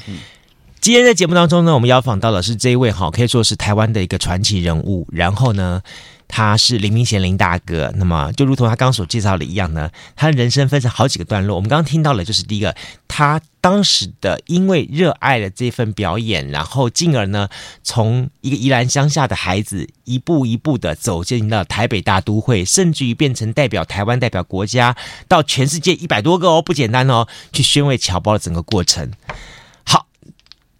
[0.84, 5.08] 今天在节目当中呢，我们邀访到的是这一位哈，可以说是台湾的一个传奇人物。
[5.10, 5.80] 然后呢，
[6.28, 7.90] 他是林明贤林大哥。
[7.96, 11.56] 那么就如同他刚所介绍的一样呢，他人生分成好几个段落。
[11.56, 12.76] 我们刚刚听到了，就是第一个，
[13.08, 17.48] 他当时的因为热爱了这份表演，然后进而呢，
[17.82, 24.94] 从一个宜兰乡下的孩子，一步一步的走进了台北大都会，甚至于变成代表台湾、代表国家，
[25.28, 29.10] 到全世界一百多个哦，不简单哦，去宣慰侨胞的整个过程。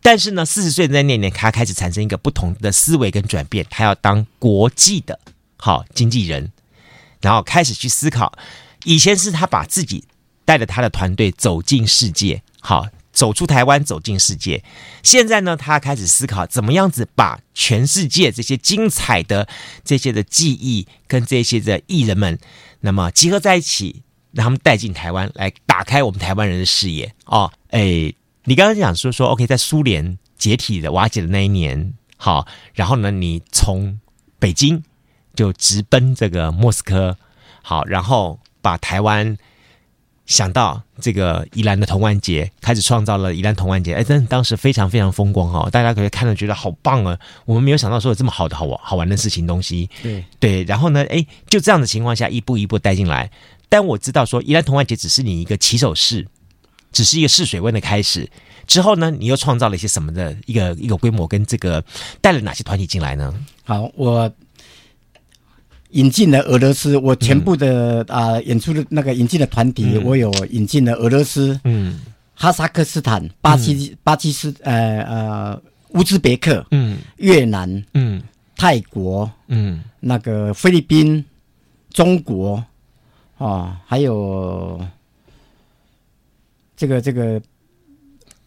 [0.07, 5.19] 但是呢，四十岁的那年，他开始产生一个不同的思维跟转变，他要当国际的
[5.57, 6.53] 好经纪人，
[7.23, 8.37] 然后开始去思考。
[8.85, 10.05] 以前是他把自己
[10.45, 14.63] 带着他的团队走进世界，好走出台湾，走进世界。
[15.03, 19.49] 现在呢，他开始思考怎么样子把全世界这些精彩的
[19.83, 22.39] 这些的技艺跟这些的艺人们，
[22.81, 28.13] 那么集合在一起，让他们带进台湾，来打开我们台湾人的视野哦，哎。
[28.47, 33.99] 你刚刚讲说说，OK，在苏联解体的瓦解的那一年，好，然后呢，你从
[34.39, 34.83] 北京
[35.35, 37.17] 就直奔这个莫斯科，
[37.63, 39.35] 好，然后把台湾
[40.27, 50.23] 想到这个宜兰的童玩节，开始创造了宜兰童玩节，哎，真的当时非常非常风光哦，大家可以看了觉得好棒啊，我们没有想到说有这么好的好玩好玩的事情东西，对。
[50.39, 53.31] 对，然后呢，哎，就这样的情况下一步一步带进来，
[53.71, 56.27] 但我知道说宜兰童玩节只是你一个起手式。
[56.95, 58.31] 只是一个试水温的开始，
[58.67, 61.85] 之后呢，你又创造了一些什么的一个一个规模，跟这个
[62.23, 63.35] 带了哪些团体进来呢？
[63.65, 64.33] 好，我
[65.91, 68.33] 引进了俄罗斯，我全部的啊、嗯。
[68.35, 72.01] 呃、演出的那个引进的团体，嗯、我有引进了俄罗斯，嗯，
[72.35, 78.23] 哈萨克斯坦、巴基、嗯、巴基斯呃呃乌兹别克，嗯，越南，嗯，
[78.57, 81.25] 泰国，嗯，那个菲律宾，
[81.93, 82.57] 中国，
[83.37, 84.81] 啊、哦，还有。
[86.77, 87.41] 这个这个，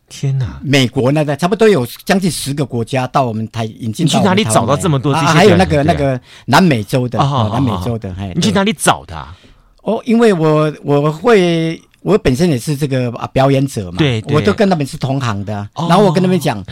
[0.10, 0.60] 天哪！
[0.64, 4.06] 美国那个差不多有将近十个国家到我们台引进。
[4.06, 5.26] 你去哪里找到这么多这些？
[5.28, 9.28] 还有那个那个南美洲的，南美洲的，哎，你去哪里找的？
[9.84, 15.68] 哦，因为我我会，我本身也是这个啊表演者嘛，对，我都跟他们是同行的。
[15.74, 16.64] 然后我跟他们讲，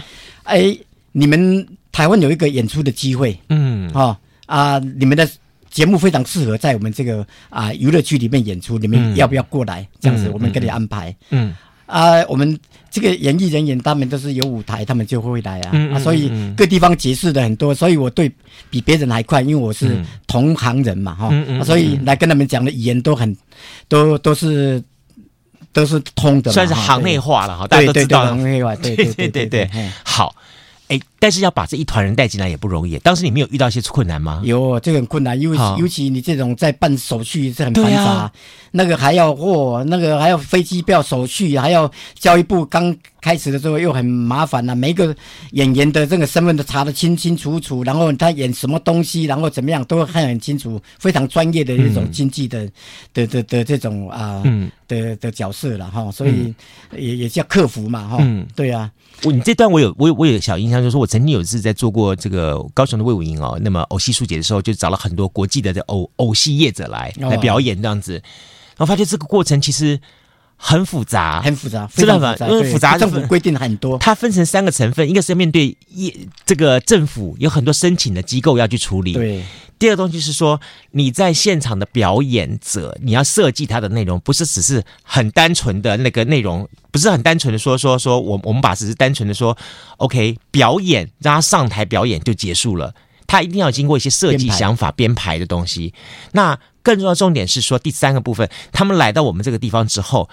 [0.43, 0.77] 哎，
[1.11, 4.15] 你们台湾有一个演出的机会，嗯，哦
[4.45, 5.27] 啊，你们的。
[5.75, 9.81] 节目非常适合在我们这个啊娱乐区里面演出，你们要不要过来？
[9.81, 11.13] 嗯、这样子，我们给你安排。
[11.31, 11.53] 嗯，
[11.85, 12.57] 啊，我们
[12.89, 15.71] 这个演艺人员他们都是有舞台，他们就会来啊。
[15.73, 18.31] 嗯、啊，所以各地方解释的很多，所以我对
[18.69, 21.59] 比别人还快，因为我是同行人嘛，哈、嗯。
[21.59, 23.35] 啊，所以来跟他们讲的语言都很，
[23.89, 24.81] 都都是
[25.73, 27.67] 都是通的，算是行内话了哈。
[27.67, 29.69] 大家都知道行内话，对对对对对，
[30.05, 30.33] 好。
[30.87, 32.97] 哎，但是要把这一团人带进来也不容易。
[32.99, 34.41] 当时你没有遇到一些困难吗？
[34.43, 38.31] 有，这个很困难，因为尤其你这种在办手续是很繁杂，啊、
[38.71, 42.95] 那个还要哦，那个还要飞机票手续，还要教育部刚
[43.25, 44.75] 开始的时候又很麻烦呐、啊。
[44.75, 45.15] 每一个
[45.53, 52.71] 演员的这个身份都查得清清楚楚，然后他演什么东西，然后怎么样都会看很清楚，非常专业的一种经纪的、嗯、
[53.15, 56.11] 的的的这种啊、呃嗯、的的角色了哈。
[56.11, 56.53] 所以
[56.95, 58.17] 也也叫克服嘛哈。
[58.19, 58.91] 嗯，对啊。
[59.23, 68.13] 我你这段我有我有我有小印象，就是我曾经有一次在做过这个高雄的魏武营哦，那么偶戏书节的时候，就找了很多国际的这偶偶戏业者来来表演这样子，
[68.77, 69.99] 然后发现这个过程其实。
[70.57, 72.35] 很复杂，很复杂，知道吗？
[72.39, 73.97] 因为复杂，政府规定很多。
[73.97, 76.15] 它分成三个成分，一个是面对业
[76.45, 79.13] 这个政府有很多申请的机构要去处理。
[79.13, 79.43] 对。
[79.77, 80.59] 第二个东西是说，
[80.91, 89.55] 你在现场的表演者，你要设计它的内容，不是只是很单纯的那个内容，不是很单纯的说说说我我们把只是单纯的说
[89.97, 92.95] ，OK，表演让他上台表演就结束了。
[93.27, 95.93] 他一定要经过一些设计想法编排的东西。
[96.33, 100.29] 那更重要的重点是说，第三个部分，他们来到我们这个地方之后，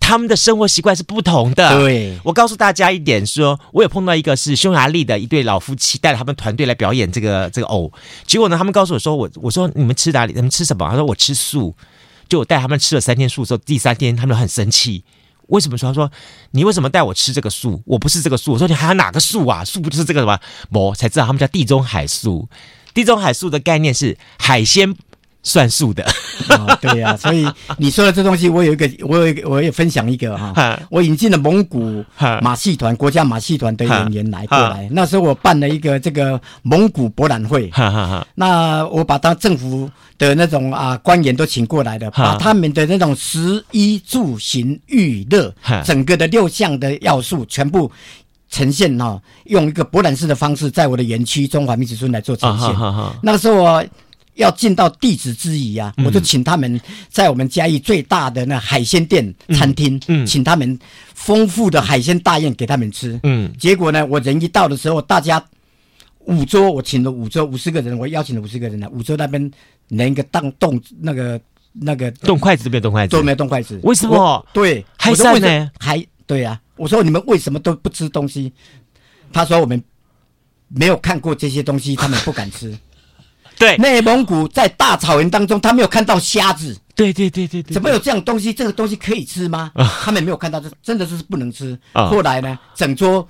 [0.00, 1.78] 他们的生活习惯是不同的。
[1.78, 7.92] 对，我告诉大家一点说，说我有碰到一个是匈牙利的一对老夫妻，带着他们团队来表演这个这个偶。
[8.26, 10.32] 结果呢，他们告诉我说，我我说你们吃哪里？
[10.32, 10.88] 他们吃什么？
[10.88, 11.76] 他说我吃素。
[12.26, 15.04] 就我带他们吃了三天素之后，第三天他们很生气。
[15.48, 15.90] 为什么说？
[15.90, 16.10] 他说
[16.52, 17.82] 你为什么带我吃这个素？
[17.86, 18.52] 我不是这个素。
[18.52, 19.64] 我说你还有哪个素啊？
[19.64, 20.38] 素不就是这个什么？
[20.70, 22.48] 我才知道他们叫地中海素。
[22.92, 24.94] 地中海素的概念是海鲜
[25.44, 26.04] 算数的。
[26.48, 27.16] 哦，对呀、啊。
[27.22, 30.76] 所以你说的这东西，我有一个，我有一个，我也分享一个哈。
[30.90, 32.04] 我引进了蒙古
[32.42, 34.88] 马戏团国家马戏团的演员来过来。
[34.90, 37.70] 那时候我办了一个这个蒙古博览会。
[38.34, 39.88] 那我把他政府。
[40.16, 45.52] 的那种啊，官员都请过来的，把他们的那种食衣住行娱乐，
[45.84, 47.90] 整个的六项的要素全部
[48.48, 52.72] 呈现哈，用一个博览式的方式，在我的园区中华民族村来做呈现。
[53.22, 53.84] 那个时候我
[54.34, 60.78] 要尽到弟子之谊啊，我就请他们在我们嘉义最大的那海鲜店餐厅，嗯，请他们
[61.14, 63.18] 丰富的海鲜大宴给他们吃。
[63.22, 65.44] 嗯，结果呢，我人一到的时候，大家
[66.20, 69.50] 五桌，我请了五桌五十个人，我邀请了五十个人呢，五桌那边
[69.88, 71.40] 连一个当动那个
[71.72, 74.46] 那个动筷子都没有动筷子，都没有动筷子，为什么？
[74.52, 76.60] 对，还在呢，还对呀、啊。
[76.76, 78.52] 我说你们为什么都不吃东西？
[79.32, 79.80] 他说我们
[80.68, 82.76] 没有看过这些东西，他们不敢吃。
[83.64, 86.76] 对，内蒙古在大草原当中，他没有看到虾子。
[86.94, 88.52] 对对对对对，怎么有这样东西？
[88.52, 89.72] 这个东西可以吃吗？
[90.02, 91.78] 他们没有看到，这真的是不能吃。
[91.92, 93.26] 后来呢，整桌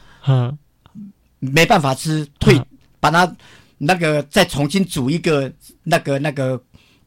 [1.39, 2.61] 没办法吃，退
[2.99, 3.33] 把它
[3.79, 5.53] 那个再重新煮一个
[5.85, 6.61] 那个那个。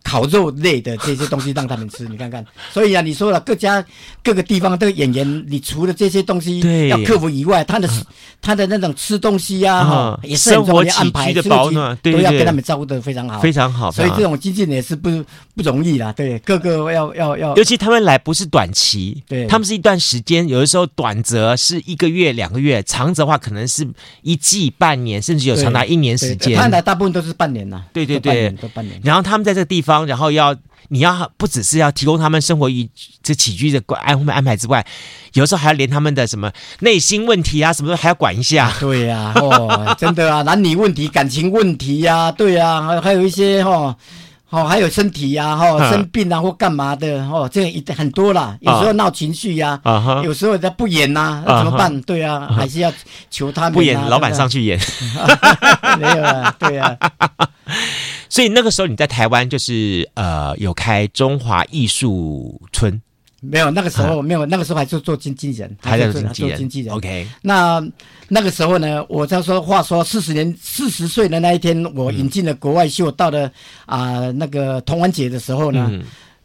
[0.07, 2.45] 烤肉类的这些东西让他们吃，你看看。
[2.71, 3.83] 所以啊，你说了各家
[4.23, 7.89] 各个地方的演员，你除了这些东西要克服以外，他的
[8.41, 13.91] 他的那种吃东西呀，哈，也是很重要安排，的保暖都要跟他们照顾的非常好，非常好。
[13.91, 15.09] 所以这种经纪人也是不
[15.53, 17.53] 不容易啦，对，各个要要要。
[17.57, 23.85] 尤其他们来不是短期，对，他们是一段时间，有的时候短则是一个月两个月，长则的话可能是
[24.21, 26.57] 一季半年，甚至有长达一年时间。
[26.57, 28.97] 他来大部分都是半年呐，对对对，都半年。
[29.03, 29.96] 然后他们在这个地方。
[30.05, 30.55] 然后要
[30.89, 32.89] 你要不只是要提供他们生活与
[33.21, 34.85] 这起居的安安排之外，
[35.33, 38.71] 有时候还要连他们的什么内心问题啊什么的还要管一下。
[38.79, 43.95] 对呀、啊，哦，真的啊，男女问题、感情问题呀、啊，对呀、啊，还还有一些哈，
[44.49, 48.55] 哦，还有身体呀、啊，哈、哦，生病啊或干嘛的哦，这一很多啦。
[48.61, 52.01] 有时候闹情绪呀、啊，啊、有时候他不演呐、怎么办？
[52.03, 52.89] 对啊，啊还是要
[53.29, 54.79] 求他们、啊、不演，老板上去演。
[55.99, 56.97] 没有啊，对啊。
[58.29, 63.01] 所以那个时候你在台湾就是呃有开中华艺术村，
[63.41, 66.93] 没有那个时候没有那个时候还是做经纪人，还在做经纪人。
[66.93, 67.81] OK，那
[68.27, 73.51] 那个时候呢，我在说话说四十年四十岁的那一天，我引进了国外秀，到了
[73.85, 75.91] 啊那个同安节的时候呢。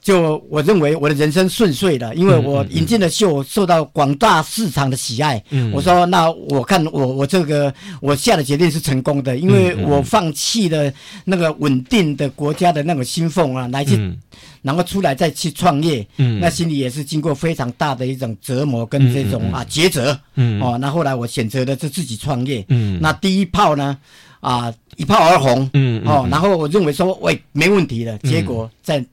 [0.03, 5.41] 就我认为我的人生顺遂了，因为我引进的秀受到广大市场的喜爱。
[5.51, 10.93] 嗯，我说那我看我我这个我下的决定是成功的，因为我放弃了
[11.25, 14.12] 那个稳定的国家的那种薪俸啊，来去
[14.61, 16.05] 然后出来再去创业。
[16.17, 20.19] 嗯，那心里也是经过非常大的一种折磨跟这种啊抉择。
[20.35, 22.65] 嗯，哦，那后来我选择的是自己创业。
[22.71, 23.97] 嗯，那第一炮呢
[24.41, 25.71] 啊一炮而红。
[25.75, 29.05] 嗯，哦，然后我认为说喂没问题了，结果在。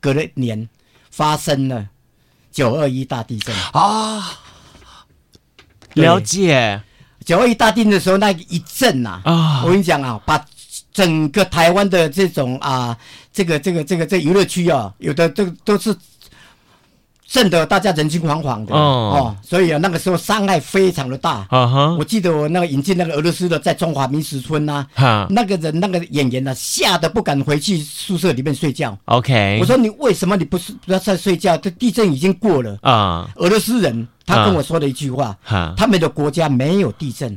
[0.00, 0.68] 隔了年，
[1.10, 1.88] 发生了
[2.50, 4.38] 九二一大地震啊！
[5.94, 6.82] 了解
[7.24, 9.62] 九二一大地震的时候，那一震呐啊！
[9.64, 10.44] 我跟你讲啊，把
[10.92, 12.96] 整个台湾的这种啊，
[13.32, 15.96] 这个这个这个这娱乐区啊，有的都都是。
[17.28, 21.46] 震得大家人心惶惶的哦，哦，所以啊，那个时候伤害非常的大。
[21.50, 28.96] 啊哈，我记得我那个引进那个俄罗斯的，在中华民俗村呐，哈，那个人那个演员呢，吓得不敢回去宿舍里面睡觉。
[29.06, 31.56] OK，我说你为什么你不是不要再睡觉？
[31.56, 33.28] 这地震已经过了啊。
[33.36, 35.36] 俄罗斯人他跟我说了一句话，
[35.76, 37.36] 他们的国家没有地震，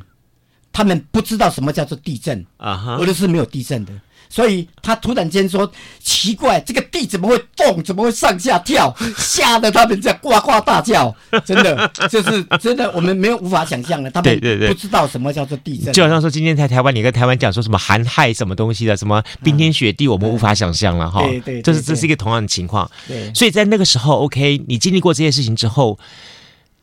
[0.71, 3.91] 他们不知道什么叫做地震啊哈，俄罗斯没有地震的。
[4.29, 7.83] 所以他突然间说：“奇怪，这个地怎么会动？
[7.83, 8.95] 怎么会上下跳？
[9.17, 11.13] 吓得他们在呱呱大叫。
[11.43, 14.11] 真的，就是真的，我们没有无法想象的。
[14.11, 15.91] 他们不知道什么叫做地震。
[15.91, 21.23] 就好像说，今天在台湾，你跟台湾讲说什么寒害什么东西的，什么冰天雪地，我们无法想象了哈。
[21.23, 22.89] 对对，这是这是一个同样的情况。
[23.07, 25.97] 对，所以在那个时候，OK，你经历过这些事情之后，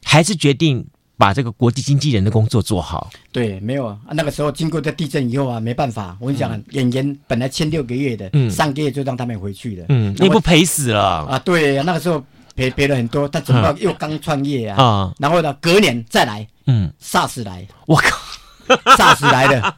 [0.03, 0.85] 还是决定。”
[1.19, 3.11] 把这个国际经纪人的工作做好。
[3.33, 3.99] 对，没有啊。
[4.13, 6.17] 那个时候经过这地震以后啊，没办法。
[6.21, 9.87] 我跟你讲，演员本来签六个月的，嗯，三个月就让他们回去了。
[9.89, 11.39] 嗯，你不赔死了啊？
[11.39, 12.23] 对，那个时候
[12.55, 13.27] 赔赔了很多。
[13.29, 14.83] 他怎么又刚创业啊？
[14.83, 19.77] 啊，然后呢，隔年再来，嗯，SARS 来，我靠， SARS 来了。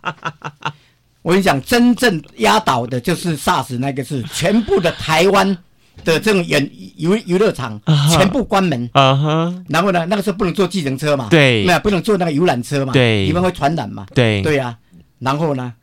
[1.22, 5.56] 我跟你讲，真正压倒的就是 SARS 那个是全部的台湾。
[6.08, 7.78] 的这种演游游乐场
[8.10, 9.62] 全部关门，uh.
[9.68, 14.78] 然后呢，那个时候不能坐计程车嘛，对，那不能坐那个游览车嘛，对，因为会传染嘛，对，对呀、啊，
[15.18, 15.74] 然后呢，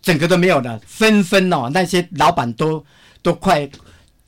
[0.00, 2.82] 整个都没有了，纷纷哦，那些老板都
[3.20, 3.68] 都快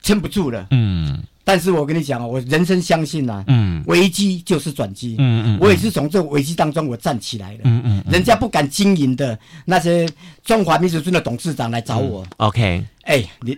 [0.03, 10.07] 撑不住了，嗯，但是我跟你讲哦，我人生相信呐、啊，嗯，危机就是转机，嗯嗯，我也是从这个危机当中我站起来的，嗯嗯，人家不敢经营的那些
[10.45, 13.57] 中华民族村的董事长来找我、嗯、，OK，哎，你。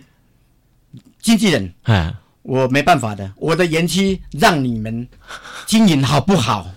[1.24, 5.08] 经纪人，啊，我没办法的，我的延期让你们
[5.64, 6.70] 经营好不好？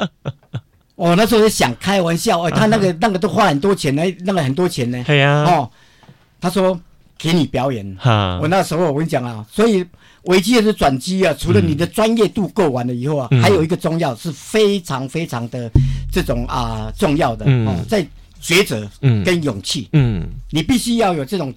[0.94, 5.02] 我那时候就想开玩笑，哎，他那个那个都花很多钱呢，那个很多钱呢。
[5.06, 5.70] 对呀，哦，
[6.38, 6.78] 他说
[7.16, 7.96] 给你表演，
[8.42, 9.82] 我那时候我跟你讲啊，所以
[10.24, 15.70] 危机也是转机啊，除了你的专业度够完了以后啊，还有一个重要是非常非常的
[16.12, 17.46] 这种啊重要的。
[17.64, 18.06] 哦，在。
[18.46, 21.52] 抉择，嗯，跟勇气，嗯，你必须要有这种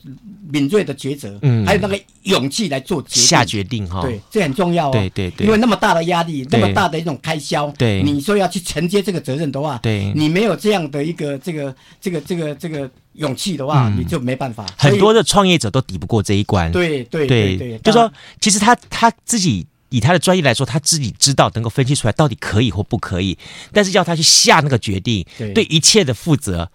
[0.52, 3.24] 敏锐的抉择，嗯，还有那个勇气来做决定。
[3.24, 14.66] 下决定哈，对，这很重要哦，对对对，因为那么大的压力，那么大的一种开销，对，你说要去承接这个责任的话，对，你没有这样的一个这个这个这个这个勇气的话，你就没办法。
[14.76, 18.12] 很多的创业者都抵不过这一关，对对对对，就说
[18.42, 19.68] 其实他他自己。
[19.92, 23.36] 以他的专业来说，他自己知道能够分析出来到底可以或不可以，
[23.74, 26.70] 但是要他去下那个决定，对，对一切的负责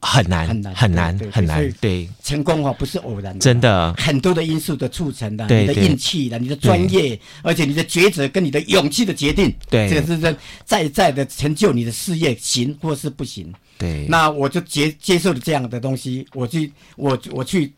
[0.00, 1.72] 很难很难很难很难。
[1.80, 13.52] 对，成功哦不是偶然的，真的很多的因素的促成的，你的运气的，你的专业，而且你的抉择跟你的勇气的决定，对，这个是在在在的成就你的事业行或是不行。
[13.78, 17.72] 对，那我就接接受了这样的东西，我去我我去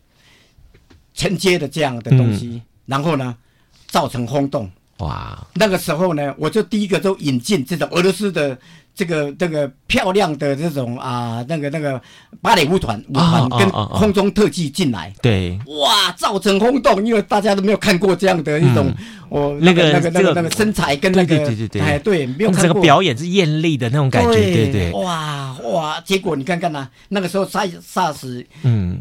[1.15, 3.37] 承接的这样的东西，然后呢，
[3.87, 4.71] 造成轰动。
[4.99, 8.59] 哇，那个时候呢，我就第一个都引进这种俄罗斯的
[8.95, 12.01] 这个这个漂亮的这种啊，那个那个
[12.43, 18.93] 芭蕾舞团舞团跟空中特技进来，对，哇，造成轰动，因为大家都没有看过这样的一种，
[19.29, 28.99] 哦，那个那个那个那个身材跟那个，对对对，哎对，没有看过这个表演是艳丽的那种感觉，对对，哇哇，结果你看看呐，那个时候萨萨斯嗯，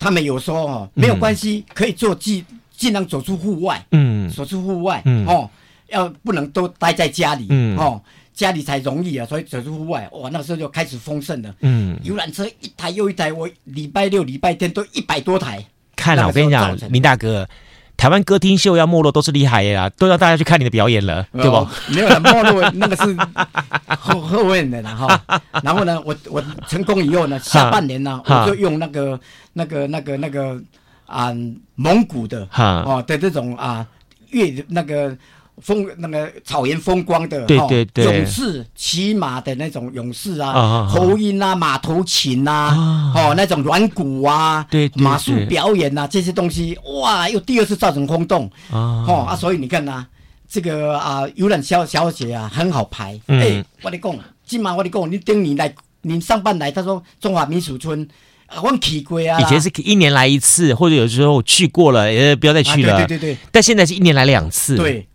[0.00, 2.44] 他们有说哦，没有关系，可以做记。
[2.76, 5.48] 尽量走出户外，嗯，走出户外，嗯，哦，
[5.88, 8.00] 要不能都待在家里，嗯，哦，
[8.34, 15.64] 家里才容易啊，所以走出户外，哇，那时候就开始丰盛了，嗯，游览车一台又一台，我礼拜六、礼拜天都一百多台。
[15.96, 17.48] 看了，我跟你讲，明大哥，
[17.96, 21.66] 台湾歌厅秀要没落都是厉害呀，都要大家去看你的表演了，对不？
[21.88, 23.16] 没有了，没落那个是
[23.98, 25.40] 后后面的了哈。
[25.62, 29.18] 然后呢，我我成功以后呢，下半年呢，我就用那个
[29.54, 30.60] 那个那个那个。
[31.06, 31.32] 啊，
[31.74, 32.82] 蒙古的哈。
[32.86, 33.86] 哦的这种啊，
[34.30, 35.16] 越那个
[35.62, 48.50] 风那个草原风光的，对对对，勇士骑马的那种勇士啊，喉音啊，马头琴呐，哦那种软鼓啊，对马术表演呐，这些东西哇，又第二次造成轰动。
[48.70, 50.04] 哦啊，所以你看呐，
[50.46, 58.06] 这个啊游览小小姐啊很好排，哎，我跟你讲，今晚我跟你讲，你等你来，你上班来，他说中华民俗村。
[58.46, 59.40] 啊，我去过啊！
[59.40, 62.94] 以前是一年来一次，或者有时候去过了，也不要再去了。
[62.94, 64.76] 啊、对对对，但现在是一年来两次。
[64.76, 65.06] 对，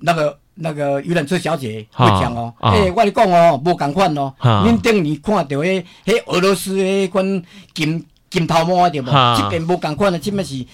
[0.00, 4.32] 那个那个游览车小姐会讲哦，哎、啊欸，你讲哦，无共款哦。
[4.40, 7.42] 恁等于看到迄迄俄罗斯迄款
[7.74, 9.10] 金金头毛对不？
[9.10, 10.64] 啊、这边无共款的，这边是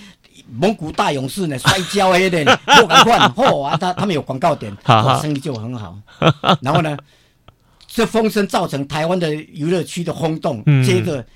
[0.57, 3.28] 蒙古大勇士呢，摔跤迄个 无共款。
[3.32, 4.72] 嚯啊，他他们有广告点，
[5.20, 5.99] 生意就很好。
[6.62, 6.96] 然后呢，
[7.88, 11.26] 这风声造成台湾的娱乐区的轰动，嗯、接着。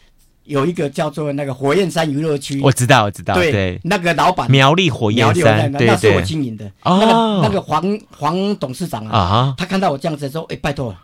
[0.45, 10.95] 有一个叫做那个火焰山娱乐区，我知道，我知道，对，那个老板苗栗火焰山，那是我经营的，那个那个黄黄董事长啊，他看到我这样子说，哎，拜托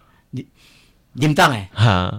[1.19, 1.29] 你。
[1.29, 1.69] 领当哎，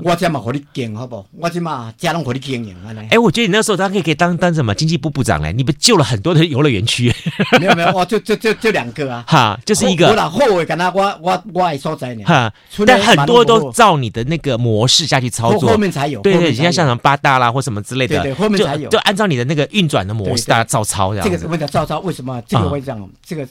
[0.04, 1.26] 我这嘛和你经好不？
[1.32, 3.08] 我这嘛家拢和你经营啊来。
[3.10, 5.52] 哎，我觉得你那时候他可以可以当当什么经济部部长嘞？
[5.52, 7.12] 你不救了很多的游乐园区？
[7.60, 9.24] 没有没有，我就就就就两个啊。
[9.28, 10.10] 哈，就是一个。
[10.10, 12.24] 我啦后尾跟他我我我爱所在呢。
[12.24, 12.54] 哈，
[12.86, 16.22] 但很多都照你的那个模式下去操作，后面才有。
[16.22, 18.88] 对对，人家像什么八大啦或什么之类的，对对，后面才有。
[18.90, 21.26] 就按照你的那个运转的模式，大家照抄这样。
[21.26, 23.10] 这个是为了照抄，为什么这个会这样？
[23.26, 23.48] 这个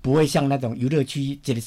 [0.00, 1.62] 不会像那种游乐区这里。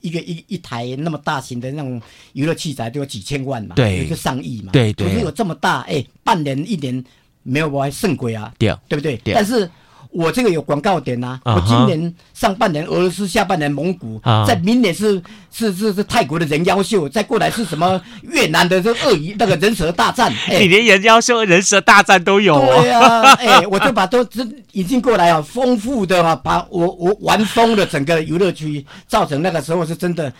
[0.00, 2.00] 一个一一台那么大型的那种
[2.32, 7.04] 娱乐器材都有几千万嘛，对，一个上亿嘛，对对，可是有这么大，哎，半年一年
[7.42, 9.20] 没有我还胜鬼啊，对，对不对？
[9.24, 9.70] 但是。
[10.10, 22.58] 我这个有广告点呐，我今年上半年俄罗斯，下半年蒙古，在明年是是是是泰国的人妖秀，再过来是什么越南的这鳄鱼那个人蛇大战， 你连人妖秀、人蛇大战都有。
[22.58, 30.32] 对啊，哎， 我就把都这引进过来啊，丰富的啊，把我我玩疯了整个游乐区，造成那个时候是真的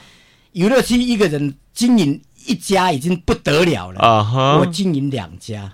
[0.52, 4.00] 游乐区一个人经营一家已经不得了了。
[4.00, 5.72] 啊，我经营两家，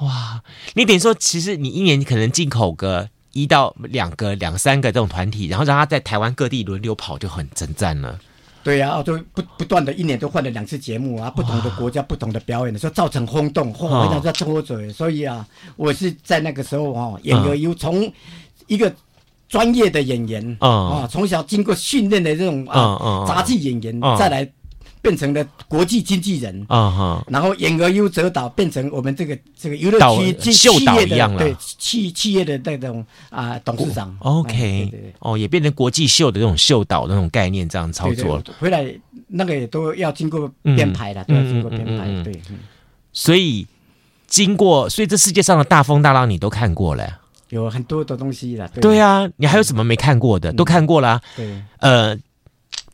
[0.00, 0.40] 哇，
[0.74, 3.08] 你等于说其实你一年可能进口个。
[3.34, 8.18] 一到两个、两三个这种团体，然后让他在台湾各地轮流跑，就很征战了。
[8.62, 14.90] 对呀、啊，就不不断的一年都换了两次节目啊，不同的国家、不同的表演的时候，造成轰动，轰动在中国嘴。
[14.90, 18.10] 所以啊，我是在那个时候哦，演个有从
[18.66, 18.90] 一个
[19.48, 24.50] 专业的演员啊，从小经过训练的这种啊杂技演员再来。
[25.04, 34.16] 变成了国际经纪人啊哈，然后演而优则导，变成我们这个这个娱乐区企业的对企企业的那种啊董事长。
[34.20, 38.42] OK，哦，也变成国际秀的这种秀导的那种概念，这样操作。
[38.58, 38.86] 回来
[39.26, 42.06] 那个也都要经过编排的，都要经过编排。
[42.24, 42.40] 对，
[43.12, 43.66] 所以
[44.26, 48.66] 经过，所以这世界上的大风大浪你都看过了，有很多的东西了。
[48.80, 50.50] 对啊，你还有什么没看过的？
[50.54, 51.20] 都看过了。
[51.36, 52.18] 对，呃。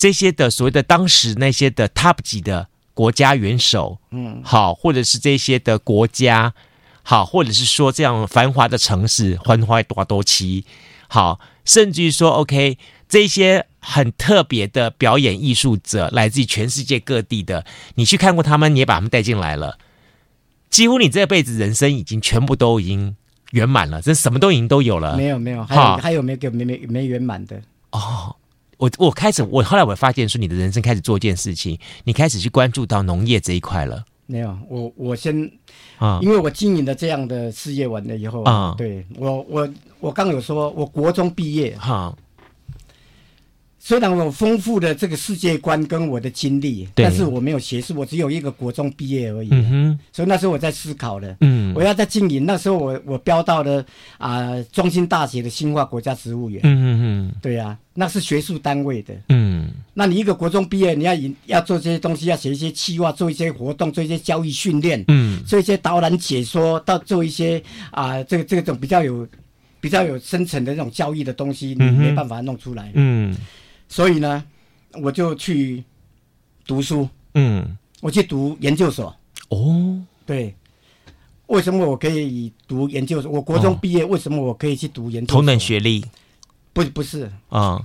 [0.00, 6.54] 这些的所谓的当时那些的 top 级的国家元首，嗯，好，或者是这些的国家，
[7.02, 10.64] 好，或者是说这样繁华的城市，繁华多多期，
[11.06, 12.78] 好，甚至于说，OK，
[13.10, 19.76] 这些很特别的表演艺术者，来自于全世界各地的，你去看过他们，你也把他们带进来了，
[20.70, 23.16] 几乎你这辈子人生已经全部都已经
[23.50, 25.18] 圆满了，这什么都已经都有了。
[25.18, 27.60] 没有没有，还有好还有没有没没没圆满的？
[27.90, 28.34] 哦。
[28.80, 34.02] 我我开始，我后来我发现说，你的人生开始做一件事情，你开始去关注到农业这一块了。
[34.24, 35.50] 没有，我我先
[35.98, 39.68] 啊，因为我经营了这样的事业完了以后啊，对我我
[40.00, 42.16] 我刚有说，我国中毕业哈。
[43.82, 49.48] 虽然我有丰富的这个世界观跟我的经历，但是我没有学士，我只有一个国中毕业而已。
[49.50, 52.44] 嗯，所以那时候我在思考了，嗯，我要在经营。
[52.44, 53.82] 那时候我我标到了
[54.18, 56.60] 啊，中心大学的新化国家植物园。
[56.62, 59.14] 嗯嗯嗯，对呀、啊，那是学术单位的。
[59.30, 61.14] 嗯，那你一个国中毕业，你要
[61.46, 69.26] 要做这些东西，要写一些企划，做一些活动，做一些教育训练，嗯，做一些导览解说，到做一些啊，这个这种比较有
[69.80, 72.92] 比较有深层的这种教育的东西，你没办法弄出来。
[72.94, 73.34] 嗯。
[73.90, 74.42] 所以呢，
[75.02, 75.82] 我就去
[76.64, 77.08] 读书。
[77.34, 79.14] 嗯，我去读研究所。
[79.48, 80.54] 哦，对，
[81.48, 83.28] 为什么我可以读研究所？
[83.28, 85.40] 我国中毕业，为什么我可以去读研究所？
[85.40, 86.04] 同等学历？
[86.72, 87.74] 不，不是啊。
[87.74, 87.84] 嗯、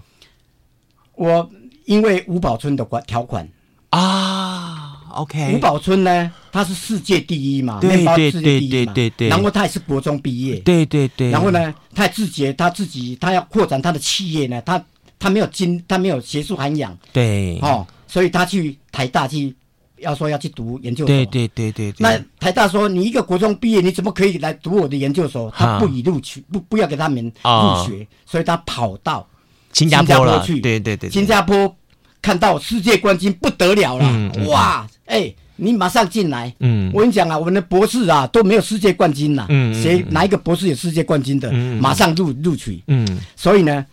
[1.15, 1.49] 我
[1.85, 3.49] 因为吴宝春的管条款
[3.89, 5.01] 啊。
[5.09, 8.93] OK，吴宝春呢，他是世界第一嘛，面包世界第一嘛。
[9.27, 10.59] 然后他也是国中毕业。
[10.59, 11.31] 对对对。
[11.31, 14.85] 然后呢，他自觉他自己，他要扩展他的企业呢，他。
[15.17, 19.55] 他没有经，他没有学术涵养，对，哦，所以他去台大去，
[19.99, 21.93] 要说要去读研究所，对对对对。
[21.97, 25.51] 那台大说，你一个国中毕业，你怎么可以来读我的研究所？
[25.55, 29.27] 他不予录取，不不要给他们入学，所以他跑到
[29.73, 31.73] 新加坡去，对对对，新加坡
[32.21, 43.85] 看到世界冠军不得了了，哇，哎，你马上进来，嗯，我跟你讲啊，我们的博士啊都没有世界冠军呐，嗯，谁哪一个博士有世界冠军的，马上录录取，嗯，所以呢。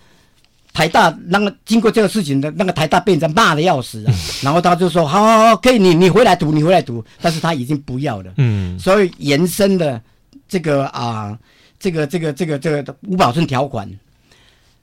[0.72, 8.32] 台大那个经过这个事情的那个台大被人家骂的要死啊， 然后他就说：“好好好，可以，你你回来读，你回来读。”但是他已经不要了。
[8.38, 10.00] 嗯，所以延伸的
[10.48, 11.38] 这个啊，
[11.78, 13.88] 这个这个这个这个吴宝春条款，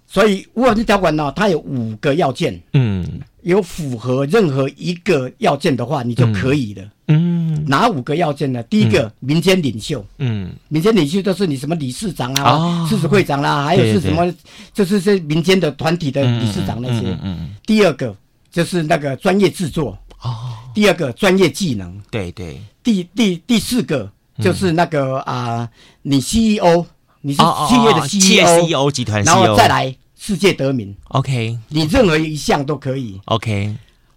[0.08, 2.62] 所以吴宝春条款呢，它有五个要件。
[2.74, 6.84] 嗯，有符合任何一个要件的话，你就可以了。
[7.08, 8.62] 嗯，哪五个要件呢？
[8.64, 10.06] 第一个，民间领袖。
[10.18, 14.32] 嗯，民间领袖都是你什么理事长啊、事实会长啦，还有是什么，
[14.74, 17.18] 就是这民间的团体的理事长那些。
[17.24, 18.16] 嗯，第二个
[18.52, 19.98] 就是那个专业制作。
[20.22, 20.54] 哦。
[20.74, 22.00] 第二个专业技能。
[22.12, 22.62] 对对。
[22.84, 24.10] 第第第四个
[24.42, 25.68] 就是那个啊，
[26.04, 26.86] 你 CEO，
[27.22, 30.96] 你是企业的 CEO 集团，然后再来世界得名。
[31.08, 33.20] OK，你任何一项都可以。
[33.26, 33.74] OK，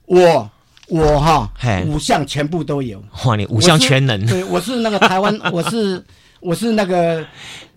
[0.07, 0.51] 我。
[0.89, 1.51] 我哈，
[1.87, 3.03] 五项全部都有。
[3.25, 4.27] 哇，你五项全能。
[4.27, 6.05] 对，我是那个台湾， 我是
[6.39, 7.25] 我是那个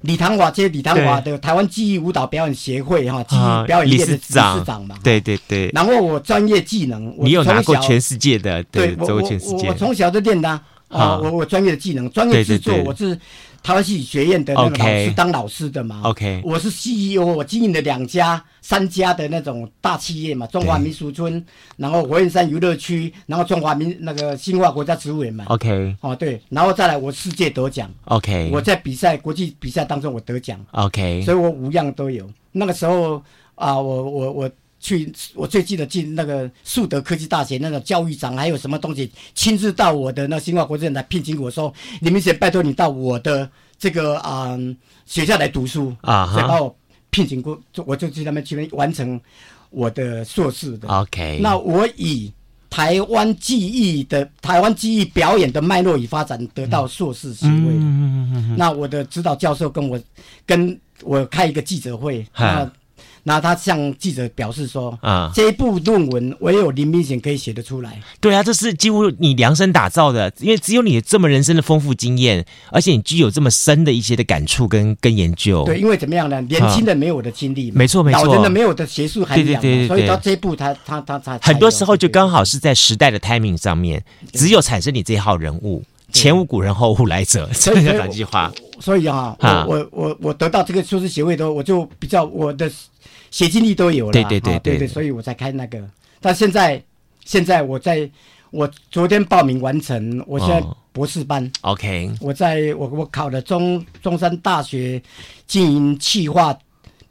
[0.02, 4.98] 李唐华接李唐华的台湾记忆舞蹈表演协会哈，记忆表演界的理事长嘛。
[5.02, 5.70] 对对对。
[5.74, 8.62] 然后我专业技能，你有拿过全世界的？
[8.64, 9.22] 对，我我
[9.66, 10.50] 我从小就练的
[10.90, 13.18] 啊，我我专业的技能，专业制作，我是。
[13.66, 21.43] 台湾戏剧学院的那个老师当老师的嘛，OK，我是 CEO，我经营了两家、三家的那种大企业嘛，中华民俗村，
[21.76, 32.30] 然后火焰山游乐区，然后中华民那个新化国家植物园嘛，OK，哦对，然后再来我世界得奖，OK，我在比赛国际比赛当中我得奖，OK，所以我五样都有。
[32.51, 33.20] 那个时候
[33.55, 34.51] 啊，我我我。
[34.86, 44.76] 去，我最记得进那个树德科技大学那个教育长，还有什么东西，亲自到我的那新华国际来聘请我说，李明贤，拜托你到我的这个啊、呃、
[45.08, 46.76] 学校来读书啊，所以把我
[47.10, 49.20] 聘请过，就我就去那边去完成
[49.72, 50.88] 我的硕士的。
[50.88, 52.32] OK，那我以
[52.70, 57.54] 台湾记忆的台湾记忆表演的脉络与发展得到硕士学位。
[57.54, 58.56] 嗯嗯嗯嗯。
[58.56, 60.00] 那我的指导教授跟我
[60.46, 62.72] 跟我开一个记者会啊。
[63.28, 68.00] 那他向记者表示说：“啊，这一部论文唯有林明贤可以写得出来。
[68.20, 75.64] 对啊，这是几乎你量身打造的，因为只有你这么人生的丰富经验，而且你具有这么深的一些的感触跟跟研究。
[75.66, 76.40] 对，因为怎么样呢？
[76.42, 84.04] 年轻人没有我的经历，没错没错，老人的没有的学术涵养，对对对，所以到这一步他他他他很多时候就刚好是在时代的 timing 上面，
[84.34, 85.84] 只有产生你这一号人物，
[86.16, 88.51] 前无古人后无来者，所以要讲这句话。
[88.80, 89.36] 所以啊，
[89.68, 92.72] 我我我得到这个硕士学位的，我就比较我的。
[93.32, 95.78] 写经历都有了，对对对对对，所以我才开那个。
[96.22, 96.82] 但现在，
[97.26, 98.09] 现在我在，
[98.49, 100.63] 我昨天报名完成，我现在
[100.93, 101.51] 博士班。
[101.59, 105.01] OK，我在我我考了中中山大学
[105.45, 106.57] 经营企划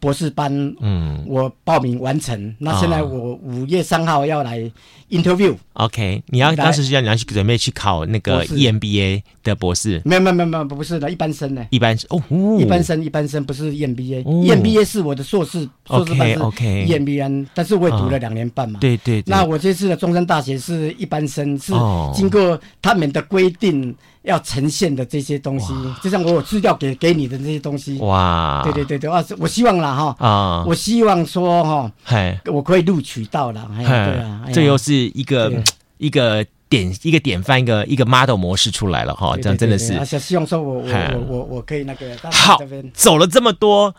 [0.05, 2.55] 博士班，嗯，我报名完成。
[2.59, 4.71] 那现在我五月三号要来
[5.09, 5.57] interview。
[5.73, 10.03] OK，你要当时是要你要去准备去考那个 EMBA 的博士？
[10.05, 11.67] 没有没有没有没有，不是的，一般生呢。
[11.71, 12.23] 一般生哦，
[12.61, 18.79] 一般生一般生不是 EMBA，EMBA 是我的硕士，硕士班 OK EMBA，但是我也读了两年半嘛。
[18.81, 19.23] 对对。
[19.27, 21.73] 那我这次的中山大学是一般生，是
[22.13, 23.97] 经过他们的规定。
[24.25, 25.73] 要呈现的这些东西，
[26.03, 35.53] 就像我有资料给给你的那些东西，哇，对对对对，啊，我希望啦哈，啊，我希望说哈，嘿，我可以录取到了，对啊，这又是一个
[35.99, 42.59] 一个典一个典范，一个一个 model 模式出来了哈，这样真的是，希望说我我我我我可以那个好，
[42.95, 43.95] 走了这么多，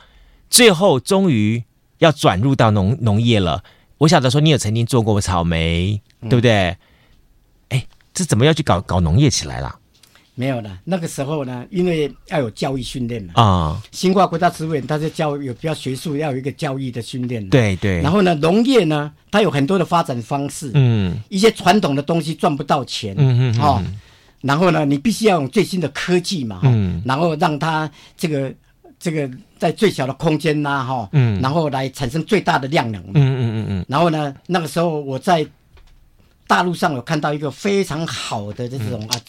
[0.49, 1.63] 最后终于
[1.99, 3.63] 要转入到农农业了。
[3.99, 6.76] 我晓得说你有曾经做过草莓，对不对？
[7.69, 9.76] 哎，这怎么要去搞搞农业起来了？
[10.38, 13.41] 没有了，那个时候呢，因为要有教育训练嘛。
[13.41, 17.47] 啊，新化国家植物园它是教育有比较学术，要有一个教育的训练。
[17.49, 18.01] 对对。
[18.01, 20.71] 然后呢，农业呢，它有很多的发展方式。
[20.73, 21.17] 嗯。
[21.29, 23.15] 一些传统的东西赚不到钱。
[23.17, 23.61] 嗯嗯。
[23.61, 23.81] 哦。
[24.41, 26.59] 然后呢，你必须要用最新的科技嘛。
[26.63, 27.01] 嗯。
[27.05, 28.53] 然后让它这个
[28.99, 31.09] 这个在最小的空间呐，哈。
[31.13, 31.39] 嗯。
[31.41, 33.01] 然后来产生最大的量能。
[33.01, 33.86] 嗯嗯嗯嗯。
[33.88, 35.47] 然后呢，那个时候我在。
[36.47, 39.19] 大陆上有看到一个非常好的这种啊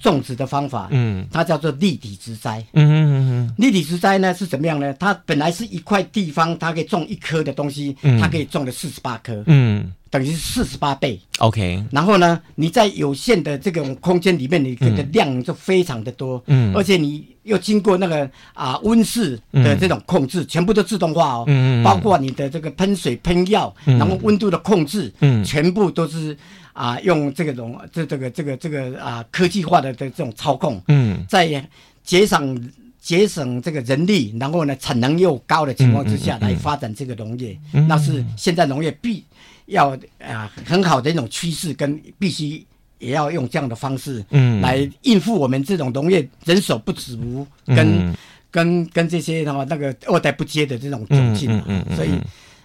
[0.00, 4.92] 种植的方法，嗯，它叫做立体植栽，嗯嗯嗯嗯，立体植栽呢是怎么样呢？
[4.94, 9.92] 它本来是一块地方，它可以种一棵的东西，它可以种了四十八棵，嗯。
[10.10, 11.84] 等于是四十八倍，OK。
[11.92, 26.36] 然后呢，你在有限的这种空间里面，你的量就非常的多，嗯，而且你又经过那个啊温室的这种控制，全部都自动化哦，嗯，包括你的这个喷水喷药，然后温度的控制，嗯，全部都是
[26.72, 31.64] 啊用这个种这这个这个这个啊科技化的的这种操控，嗯，在
[32.02, 37.56] 节省节省这个人力，然后呢产能又高的情况之下来发展这个农业，
[37.86, 39.24] 那是现在农业必。
[39.70, 42.64] 要啊，很好的一种趋势，跟必须
[42.98, 48.14] 也要用这样的方式，嗯，来应付我们这种农业人手不足，跟、嗯、
[48.50, 52.10] 跟跟这些的话那个二代不接的这种窘境，嗯嗯，嗯，所以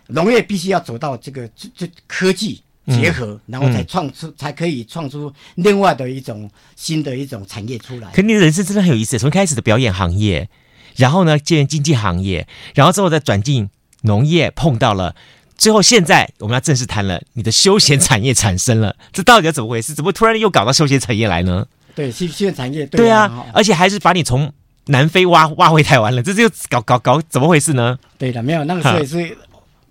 [0.08, 8.12] 农业必须要走到这个这这科技结合，嗯、然后才创出、嗯、才可以创出另外的一种新的一种产业出来。
[8.12, 10.49] 可你的人生真的很有意思，从开始的表演行业，
[10.95, 13.70] 然后呢，进经济行业，然后之后再转进
[14.01, 15.16] 农业，碰到了。
[15.58, 19.93] 最后，现在我们要正式谈了，你的休闲产业产生了， 这到底要怎么回事？
[19.93, 21.66] 怎么突然又搞到休闲产业来呢？
[21.95, 24.51] 对，休休闲产业，对啊，对啊，而且还是把你从
[24.88, 27.97] 南非挖挖回台湾了，这就搞搞搞，怎么回事呢？
[28.18, 29.38] 对的，没有那个时候也是，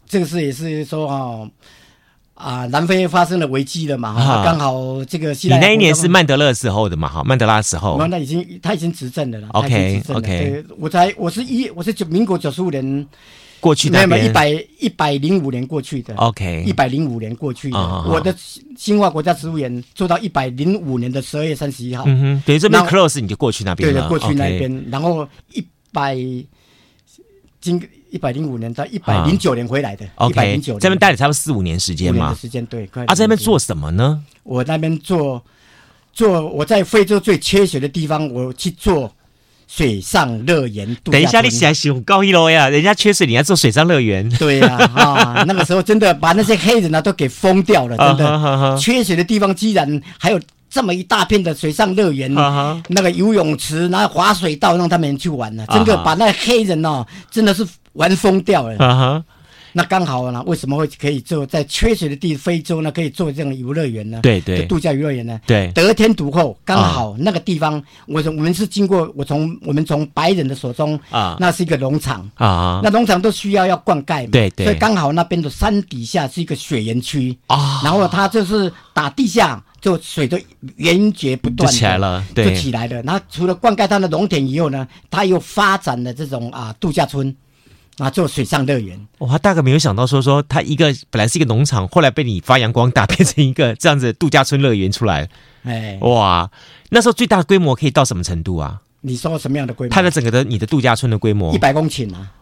[0.06, 1.50] 这个事也是说哦，
[2.34, 5.48] 啊，南非发生了危机了嘛，哈，刚好这个西。
[5.48, 13.06] 你那一年是曼德勒时候的嘛，哈，曼德拉时候，那已经他已经执政了啦，OK OK，我才我是一我是九民国九十五年。
[13.64, 14.26] 过去那边。
[14.26, 18.34] 一百一百零五年过去的，OK，一百零五年过去的，我的
[18.76, 26.14] 新化国家植物园做到一百零五年的十二月三十一号，嗯哼，等于这边 close 你就过去那边了，对的，过去那边，然后一百
[27.58, 34.22] 经一百零五年到一百零九年回来的，OK，这边待了差不多四五年时间嘛，时间对，啊，在那边做什么呢？
[34.42, 35.42] 我那边做
[36.12, 39.10] 做我在非洲最缺水的地方，我去做。
[39.76, 42.68] 水上乐园，等一下，你想喜欢高一楼呀？
[42.68, 44.28] 人家缺水，你要做水上乐园？
[44.38, 48.78] 对呀，啊，那个时候真的把那些黑人呢都给疯掉了， 真的。
[48.78, 52.32] 缺水的地方居然还有这么一大片的水上乐园，
[52.88, 59.24] 那个游泳池，然后滑水道让他们去玩呢，真的把那黑人哦，真的是玩疯掉了。
[59.76, 62.92] 那刚好呢，为什么会可以做在缺水的地非洲呢？
[62.92, 64.20] 可以做这种游乐园呢？
[64.22, 65.40] 对对，度假游乐园呢？
[65.44, 80.38] 对，得天独厚，刚好那个地方，我我们是经过我从我们从白人的手中啊，那是一个农场啊，那农场都需要要灌溉嘛，对对，所以刚好那边的山底下是一个水源区啊，然后它就是打地下，就水都
[80.76, 83.02] 源源不断起来了，对，就起来了。
[83.02, 87.34] 然后除了灌溉它的农田以后呢，它又发展了这种啊度假村。
[87.98, 89.38] 啊，做水上乐园，哇！
[89.38, 95.28] 大概没有想到说说他一个本来是一个农场，后来被你发扬光大，变成一个这样子度假村乐园出来。
[95.62, 96.50] 哎，哇！
[96.90, 98.80] 那时候最大规模可以到什么程度啊？
[99.02, 99.94] 你说什么样的规模？
[99.94, 102.32] 它的整个的你的度假村的规模，一百公顷啊！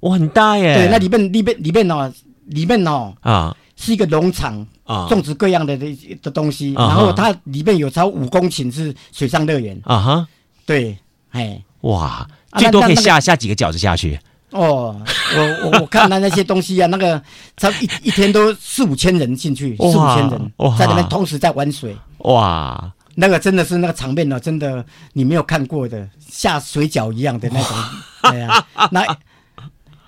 [0.00, 0.76] 哇，很大耶！
[0.76, 2.12] 对，那里面里面里面哦，
[2.46, 10.28] 里面哦啊，是一个农场啊，种植各样的的的东西，然后它里面有超五公顷是水上乐园啊哈，
[10.64, 10.96] 对，
[11.30, 14.18] 哎，哇，最多可以下下几个饺子下去。
[14.52, 15.00] 哦，
[15.36, 17.22] 我我我看到那些东西啊，那个
[17.56, 27.76] 他一一天都四五千人进去，四五千人在那边同时在玩水，哇，那个真的是那个场面呢，真的你没有看过的，下水饺一样的那种，
[28.22, 29.06] 对呀，那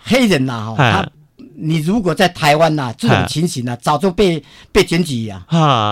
[0.02, 1.08] 黑人呐哈，他
[1.54, 5.44] 你如果在台湾呐这种情形呢，早就被被检举呀，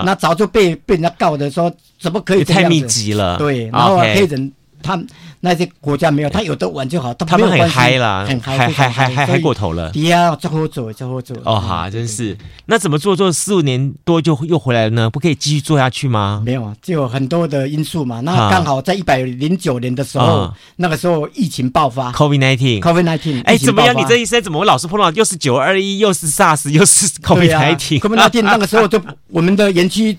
[0.05, 4.51] 那早就被被人家告的说怎么可以太密集了，对，然后黑人
[4.83, 5.01] 他。
[5.43, 9.89] 那些国家没有，他有的玩就好，他们很嗨啦，很嗨，嗨嗨嗨嗨过头了。
[9.89, 11.33] 对呀，最后走，最后走。
[11.43, 12.37] 哦哈，真是。
[12.67, 15.09] 那怎么做做四五年多就又回来了呢？
[15.09, 16.43] 不可以继续做下去吗？
[16.45, 18.19] 没有啊，就有很多的因素嘛。
[18.19, 23.43] 那刚好在一百零九年的时候，那个时候疫情爆发，COVID nineteen，COVID nineteen。
[23.43, 23.97] 哎，怎么样？
[23.97, 30.15] 你这一生怎么我老是碰到又是九二一，又是 SARS，又是 COVID nineteen？COVID nineteen 那个时候就我们的园区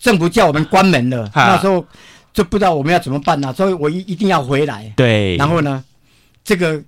[0.00, 1.86] 政府叫我们关门了， 那时候。
[2.34, 3.52] 就不知道我们要怎么办呢、啊？
[3.54, 4.92] 所以我一一定要回来。
[4.96, 5.36] 对。
[5.36, 5.82] 然后呢，
[6.44, 6.82] 这个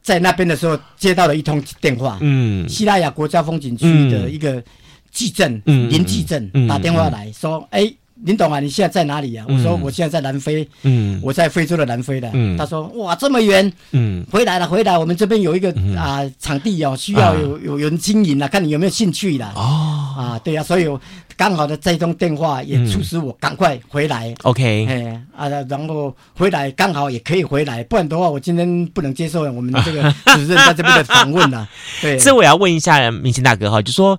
[0.00, 2.16] 在那边的时候接到了一通电话。
[2.22, 2.66] 嗯。
[2.66, 4.62] 西拉雅国家风景区的一个
[5.10, 9.46] 记者，嗯，林记者打电话来说：“哎、嗯。”林董啊，你现在在哪里啊？
[9.48, 12.28] 我说我现在在南非，嗯，我在非洲的南非的。
[12.34, 19.52] 嗯他说哇，这么远，嗯，回来了，回来，我们这边有一个啊场地哦，需要有有人经营啊，看你有没有兴趣啦。
[19.54, 20.88] 哦，啊，对呀，所以
[21.36, 24.34] 刚好的这通电话也促使我赶快回来。
[24.42, 30.02] OK，哎啊，然后回来刚好也可以回来，不然的话我今天不能接受我们这个
[30.34, 31.68] 主任在这边的访问了。
[32.00, 34.18] 对，这我要问一下明星大哥哈，就说。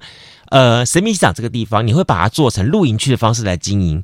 [0.52, 4.04] 呃，神秘机场这个地方，你会把它做成露营区的方式来经营，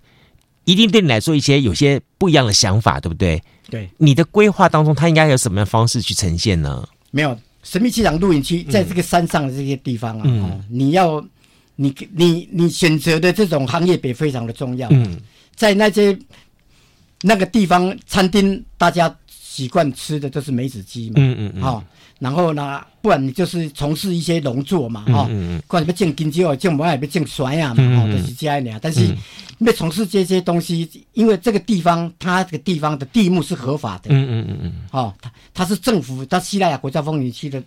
[0.65, 3.41] 一定对你来说一些有些不一样的想法，对不对？
[3.67, 6.87] 对，你的规划当中，它应该有什么样的方式去呈现呢？
[7.09, 11.19] 没有，神秘气场露营区在这个山上的这些地方啊，嗯哦、你要
[11.75, 14.87] 你你你选择的这种行业别非常的重要。
[14.91, 15.19] 嗯，
[15.55, 16.17] 在那些
[17.21, 21.15] 那个地方餐厅，大家习惯吃的都是梅子鸡嘛。
[21.17, 21.61] 嗯嗯嗯。
[21.61, 21.83] 好、哦。
[22.17, 28.79] 然后呢，不然你就是从事一些农作嘛，哈、嗯，或者要种金蕉，种麦要种酸呀嘛，哈、嗯，都是这样的。
[28.81, 29.13] 但是
[29.59, 37.61] 要从事这些东西，因为这个地方它这个地方的地目是合法的，嗯嗯嗯嗯，哦，它它是政府，它希腊雅国家风景区的。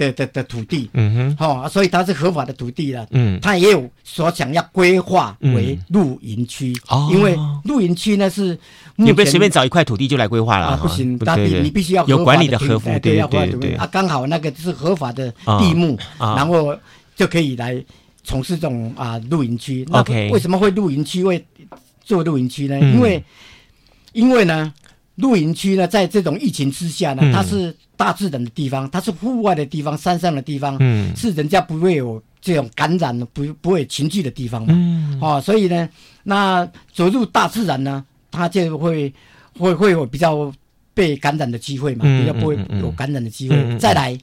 [0.00, 8.58] 的的的土地，嗯哼，好、哦，所以它是合法的土地了，嗯，它也有所想要规划为露营区，哦、嗯，因为露营区呢是
[8.96, 16.74] 你不随便找一块土地就来规划了，啊，不行，大地你必须要有管理的合法，对对对对，啊，刚好那个是合法的地目，哦、然后
[17.14, 17.84] 就可以来
[18.24, 19.86] 从事这种啊露营区。
[19.90, 21.44] 那为什么会露营区会
[22.02, 22.78] 做露营区呢？
[22.80, 23.22] 嗯、因为
[24.14, 24.72] 因为呢。
[25.20, 35.88] 露营区呢，在这种疫情之下呢，它是大自然的地方，它是户外的地方，山上的地方，嗯，是人家不会有这种感染的，不不会群聚的地方嘛，嗯，哦，所以呢，
[36.22, 39.12] 那走入大自然呢，它就会
[39.58, 40.52] 会会有比较
[40.94, 43.78] 被感染的机会嘛，比较不会有感染的机会。
[43.78, 44.18] 再来，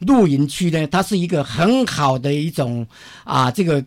[0.00, 2.86] 露营区呢，它是一个很好的一种
[3.24, 3.84] 啊，这个。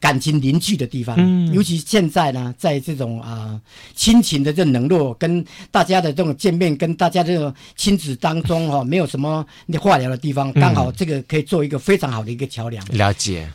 [0.00, 3.60] 感情凝聚的地方，嗯，尤其现在呢，在这种啊
[3.94, 12.82] 亲情的这种冷落，跟大家的这种见面，跟大家这种亲子当中哈， 没有什么你话聊的地方，刚好这个可以做一个非常好的一个桥梁。
[12.86, 13.46] 了解，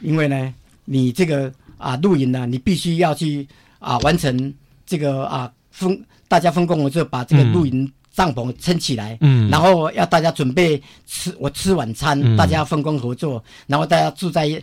[0.00, 0.54] 因为呢，
[0.84, 3.44] 你这个啊露营呢，你必须要去
[3.80, 4.54] 啊完成
[4.86, 14.62] 这个啊分大家分工，我就把这个露营帐篷撑起来，嗯，然后要大家准备吃我吃晚餐，嗯，大家分工合作，然后大家住在。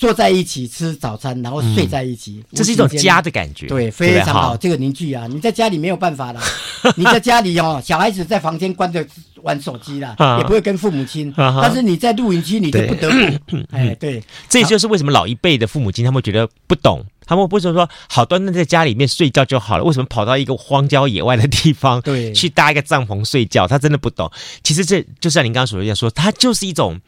[0.00, 3.66] 坐在一起吃早餐，然后睡在一起，这是一种家的感觉。
[3.66, 5.26] 对，非常好，这个凝聚啊！
[5.26, 6.40] 你在家里没有办法了，
[6.96, 9.06] 你在家里哦，小孩子在房间关着
[9.42, 11.30] 玩手机啦，也不会跟父母亲。
[11.36, 13.10] 但是你在露营区，你就不得
[13.44, 13.58] 不。
[13.72, 23.66] 哎，对，这就是为什么老一辈的父母亲他们觉得不懂，他们不是说好端端在家里面睡觉就好了，为什么跑到一个荒郊野外的地方，对，去搭一个帐篷睡觉？
[23.66, 24.32] 他真的不懂。
[24.64, 26.98] 其实这就像您刚刚所说，他就是一种。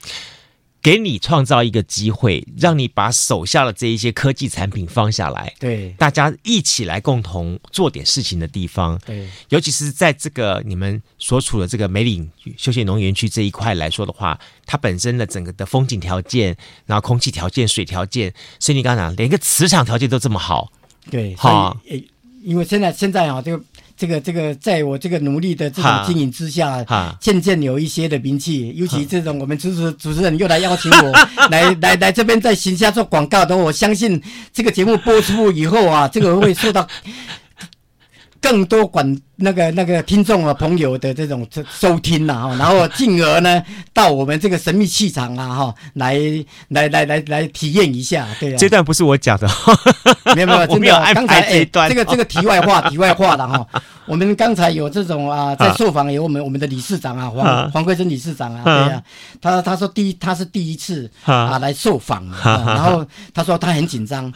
[0.82, 12.28] 给你创造一个机会，让你把手下的这一些科技产品放下来，对，大家一起来共同做点事情的地方，对，尤其是在这个你们所处的这个梅岭
[12.58, 16.56] 休闲农园区这一块来说的话，它本身的整个的风景条件，
[16.86, 20.72] 然后空气条件、水条件，所以你刚刚讲连个磁场条件都这么好，
[21.08, 21.80] 对，好，
[22.42, 23.64] 因为现在现在啊，这个。
[24.02, 26.84] 这个这个，在我这个努力的这种经营之下，
[27.20, 28.72] 渐渐有一些的名气。
[28.74, 31.12] 尤其这种我们主持主持人又来邀请我
[31.52, 34.20] 来来来这边在行下做广告的，我相信
[34.52, 36.84] 这个节目播出以后啊，这个会受到。
[38.42, 43.62] 更多管那个那个听众和朋友的这种收听呐、啊、哈，然后进而呢
[43.94, 46.18] 到我们这个神秘气场啊哈，来
[46.68, 48.56] 来来来来体验一下，对啊。
[48.58, 49.48] 这段不是我讲的，
[50.34, 51.14] 没有没有， 真的。
[51.14, 53.66] 刚才哎，这个这个题外话 题外话的哈，
[54.06, 59.02] 我们刚才有这种啊，在受访有我们我们的理事长啊黄黄桂珍理事长啊，对啊，
[59.40, 61.58] 他他说第一他是第一次啊。
[61.62, 64.30] 来受访，然后他说他很紧张，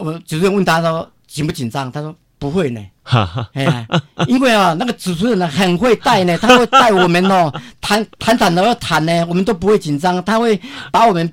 [0.00, 2.12] 我主任问他说紧不紧张，他说。
[2.42, 2.84] 不会呢。
[3.04, 3.86] 哈哈，哎呀，
[4.26, 11.32] 因为啊，那个主持人呢很会带呢，他会带我们哦，谈谈谈的要谈呢，我们都不会紧张，他会把我们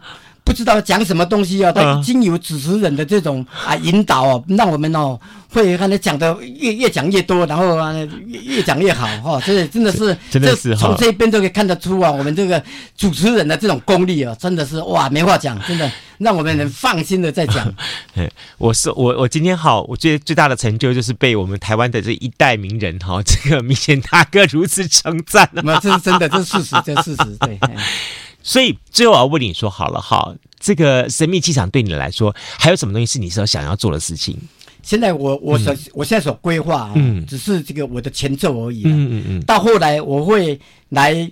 [0.49, 5.17] 不知道讲什么东西啊，他经由主持人的这种啊引导哦，让我们哦
[5.51, 7.93] 会看他讲的越越讲越多，然后啊
[8.25, 12.61] 越越讲越好哈，所以真的是 真的是从这边都可以看得出啊，我们这个
[12.97, 15.89] 主持人的这种功力啊，真的是哇没话讲，真的。
[16.19, 17.73] 让我们能放心的在讲。
[18.57, 25.49] 我是我我今天好，我最最大的成就就是被我们台湾的这一代名人哈，这个明贤大哥如此称赞。
[25.53, 27.37] 那这是真的，这是事实，这是事实。
[27.39, 27.57] 对。
[28.41, 34.37] 所以最后我要问你说好了哈，这个神秘机场对你来说，还有什么东西是你所想要做的事情？
[34.81, 38.83] 现在我我所、嗯、我现在所规划啊，嗯，只是这个我的前奏而已。
[38.85, 39.41] 嗯嗯嗯。
[39.41, 40.59] 到后来我会
[40.89, 41.31] 来。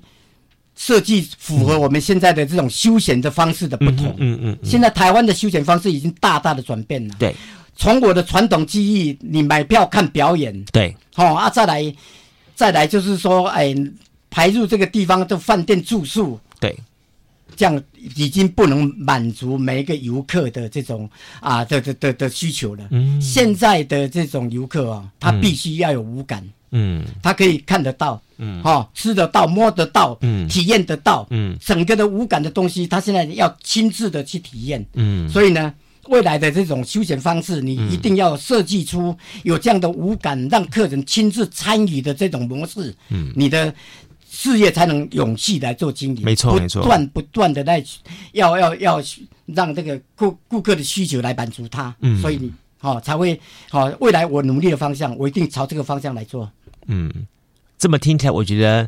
[0.79, 4.13] 设计符合我们现在的这种休闲的方式的不同。
[4.19, 4.57] 嗯嗯。
[4.63, 7.15] 现在台湾的休闲方式已经大大的转变了。
[7.17, 7.35] 对。
[7.75, 10.53] 从我的传统记忆，你买票看表演。
[10.65, 10.95] 对。
[11.15, 11.95] 好啊，再来，
[12.53, 13.73] 再来就是说，哎，
[14.29, 16.39] 排入这个地方的饭店住宿。
[16.59, 16.77] 对。
[17.55, 17.81] 这样
[18.15, 22.87] 已经不能满足每一个游客的这种啊的的的的需求了。
[22.91, 23.21] 嗯。
[23.21, 26.47] 现在的这种游客啊，他必须要有五感。
[26.71, 27.05] 嗯。
[27.21, 28.21] 他可以看得到。
[28.39, 35.73] 嗯，哈、哦，吃得到，摸得到，嗯，体验得到，嗯，整个的五感的东西，他现在要亲自的去体验，嗯，所以呢，
[36.09, 43.73] 未来的这种休闲方式，你一定要设计出有这样的五感，让客人亲自参与的这种模式，嗯，你的
[44.39, 47.83] 事业才能勇气来做经营，没错，没错，不断不断的在
[48.33, 49.01] 要要要
[49.47, 56.51] 让这个顾顾客的需求来满足他，嗯，所以你，好、哦、才会，好、哦，未来我努力的方向，我一定朝这个方向来做，
[56.85, 57.11] 嗯。
[57.79, 58.88] 这么听起来，我觉得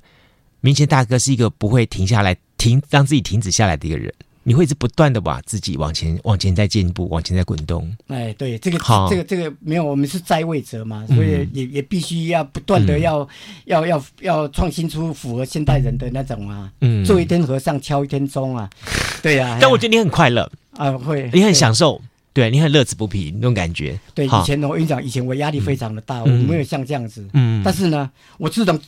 [0.61, 4.13] 明贤大哥是一个不会停下来、停让自己停止下来的一个人。
[4.49, 7.87] 你会一直不断的把自己往前、往前再进步、往前再滚动。
[8.07, 13.27] 哎，对，这个、这个、这个没有，我们是在位者嘛，所以也、嗯、也必须要不断的要、嗯、
[13.65, 18.67] 要要要创新出符合现代人的那种啊，嗯，做一天和尚敲一天钟啊，
[19.21, 19.57] 对呀、啊。
[19.61, 22.01] 但我觉得你很快乐啊，会，你很享受。
[22.33, 23.99] 对，你很乐此不疲那种感觉。
[24.15, 27.23] 对，以前，我跟你讲，以前我压力非常的大，嗯、我没有像这样子。
[27.33, 27.61] 嗯。
[27.63, 28.79] 但是呢，我自从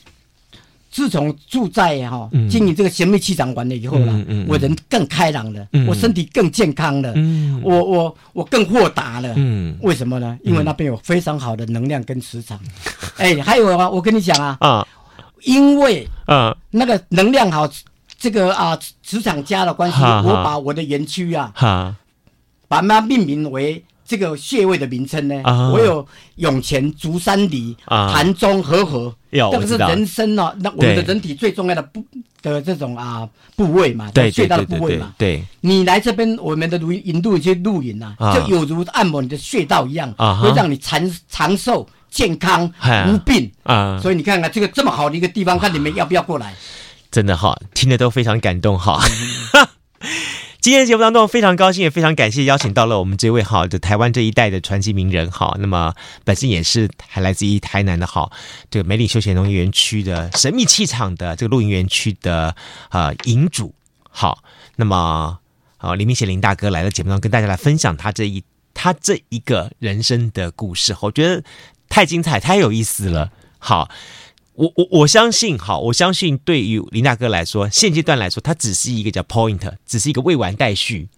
[0.92, 9.32] 自从住在哈、经营这个神秘气场完了以后了，嗯嗯、我人更开朗了，嗯、我身体更健康了，嗯、我我我更豁达了。
[9.36, 9.74] 嗯。
[9.80, 10.38] 为什么呢？
[10.44, 12.60] 因为那边有非常好的能量跟磁场。
[13.16, 14.86] 哎、嗯，还有啊，我跟你讲啊，啊，
[15.44, 17.66] 因为啊那个能量好，
[18.18, 21.50] 这个啊磁场加的关系，我把我的园区啊。
[21.54, 21.96] 哈
[22.68, 25.40] 把它命名为这个穴位的名称呢？
[25.44, 32.04] 啊、我有涌泉、足三里、膻中、和合，这个是人生呢、啊，那我们的人体最重要的部
[32.42, 35.14] 的这种啊部位嘛，对穴道的部位嘛。
[35.16, 43.98] 对，你来这边，我们的录引导一些录影啊，就有如按摩你的穴道一样，啊、会让你长长寿、健康、啊、无病啊。
[44.02, 46.54] 所以你看看这个这么好的一个地方，看你们要不要过来？
[47.10, 49.00] 真的哈，听得都非常感动哈。
[50.62, 55.56] 今天的节目当中，非常高兴，也非常感谢邀请到了我们这位好的台湾这一代的传奇名人哈。
[55.58, 55.92] 那么
[56.22, 58.30] 本身也是还来自于台南的哈
[58.70, 62.54] 这个美丽休闲农业园区的神秘气场的这个露营园区的
[62.90, 63.74] 啊营主。
[64.08, 64.44] 好，
[64.76, 65.36] 那么
[65.78, 71.42] 好林明贤林大哥来到节目当中，跟大家来分享他这一他这一个人生的故事，我觉得
[71.88, 73.32] 太精彩，太有意思了。
[73.58, 73.90] 好。
[74.54, 81.08] 我我我相信，好，我相信对于林大哥来说，现阶段来说，他只是一个叫 point，只是一个未完待续，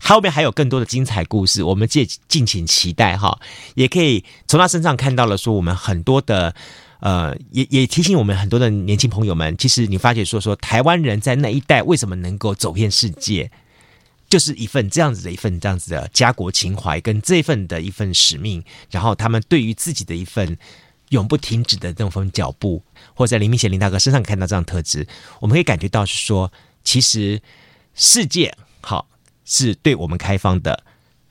[0.00, 3.40] 后面还有更多的精彩故事，我们借敬请期待哈。
[3.74, 6.54] 也可以从他身上看到了说，我们很多的
[7.00, 13.50] 呃，也也提醒我们很多的年轻朋友们，其实你发觉说说台湾人在那一代为什么能够走遍世界，
[14.28, 18.62] 就是一份这样子的一份这样子的家国情怀跟这份的一份使命，
[18.92, 20.56] 然后他们对于自己的一份。
[21.10, 22.82] 永不停止的这种脚步，
[23.14, 25.06] 或者在林明贤林大哥身上看到这样特质，
[25.40, 26.52] 我们可以感觉到是说，
[26.84, 27.40] 其实
[27.94, 29.08] 世界好
[29.44, 30.84] 是对我们开放的。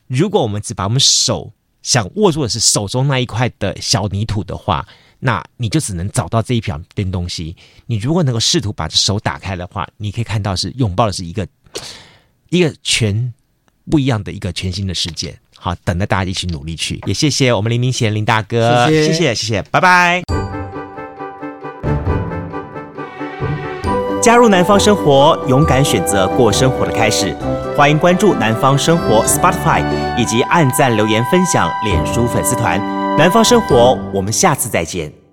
[0.07, 1.51] 如果我们只把我们手
[1.81, 4.87] 想握住的是手中那一块的小泥土的话，
[5.19, 7.55] 那你就只能找到这一片东西。
[7.87, 11.47] 你如果能够试图把手打开的话，你可以看到是拥抱的是一个
[12.49, 13.33] 一个全
[13.89, 15.37] 不一样的一个全新的世界。
[15.57, 17.01] 好，等着大家一起努力去。
[17.05, 20.21] 也谢谢我们林明贤林大哥，谢谢谢谢，谢谢，拜拜。
[24.21, 27.35] 加入南方生活，勇敢选择过生活的开始。
[27.77, 29.83] 欢迎关注南方生活 Spotify，
[30.17, 32.79] 以及按赞留言分享脸书粉丝团。
[33.17, 35.24] 南方生活，我们下次再见。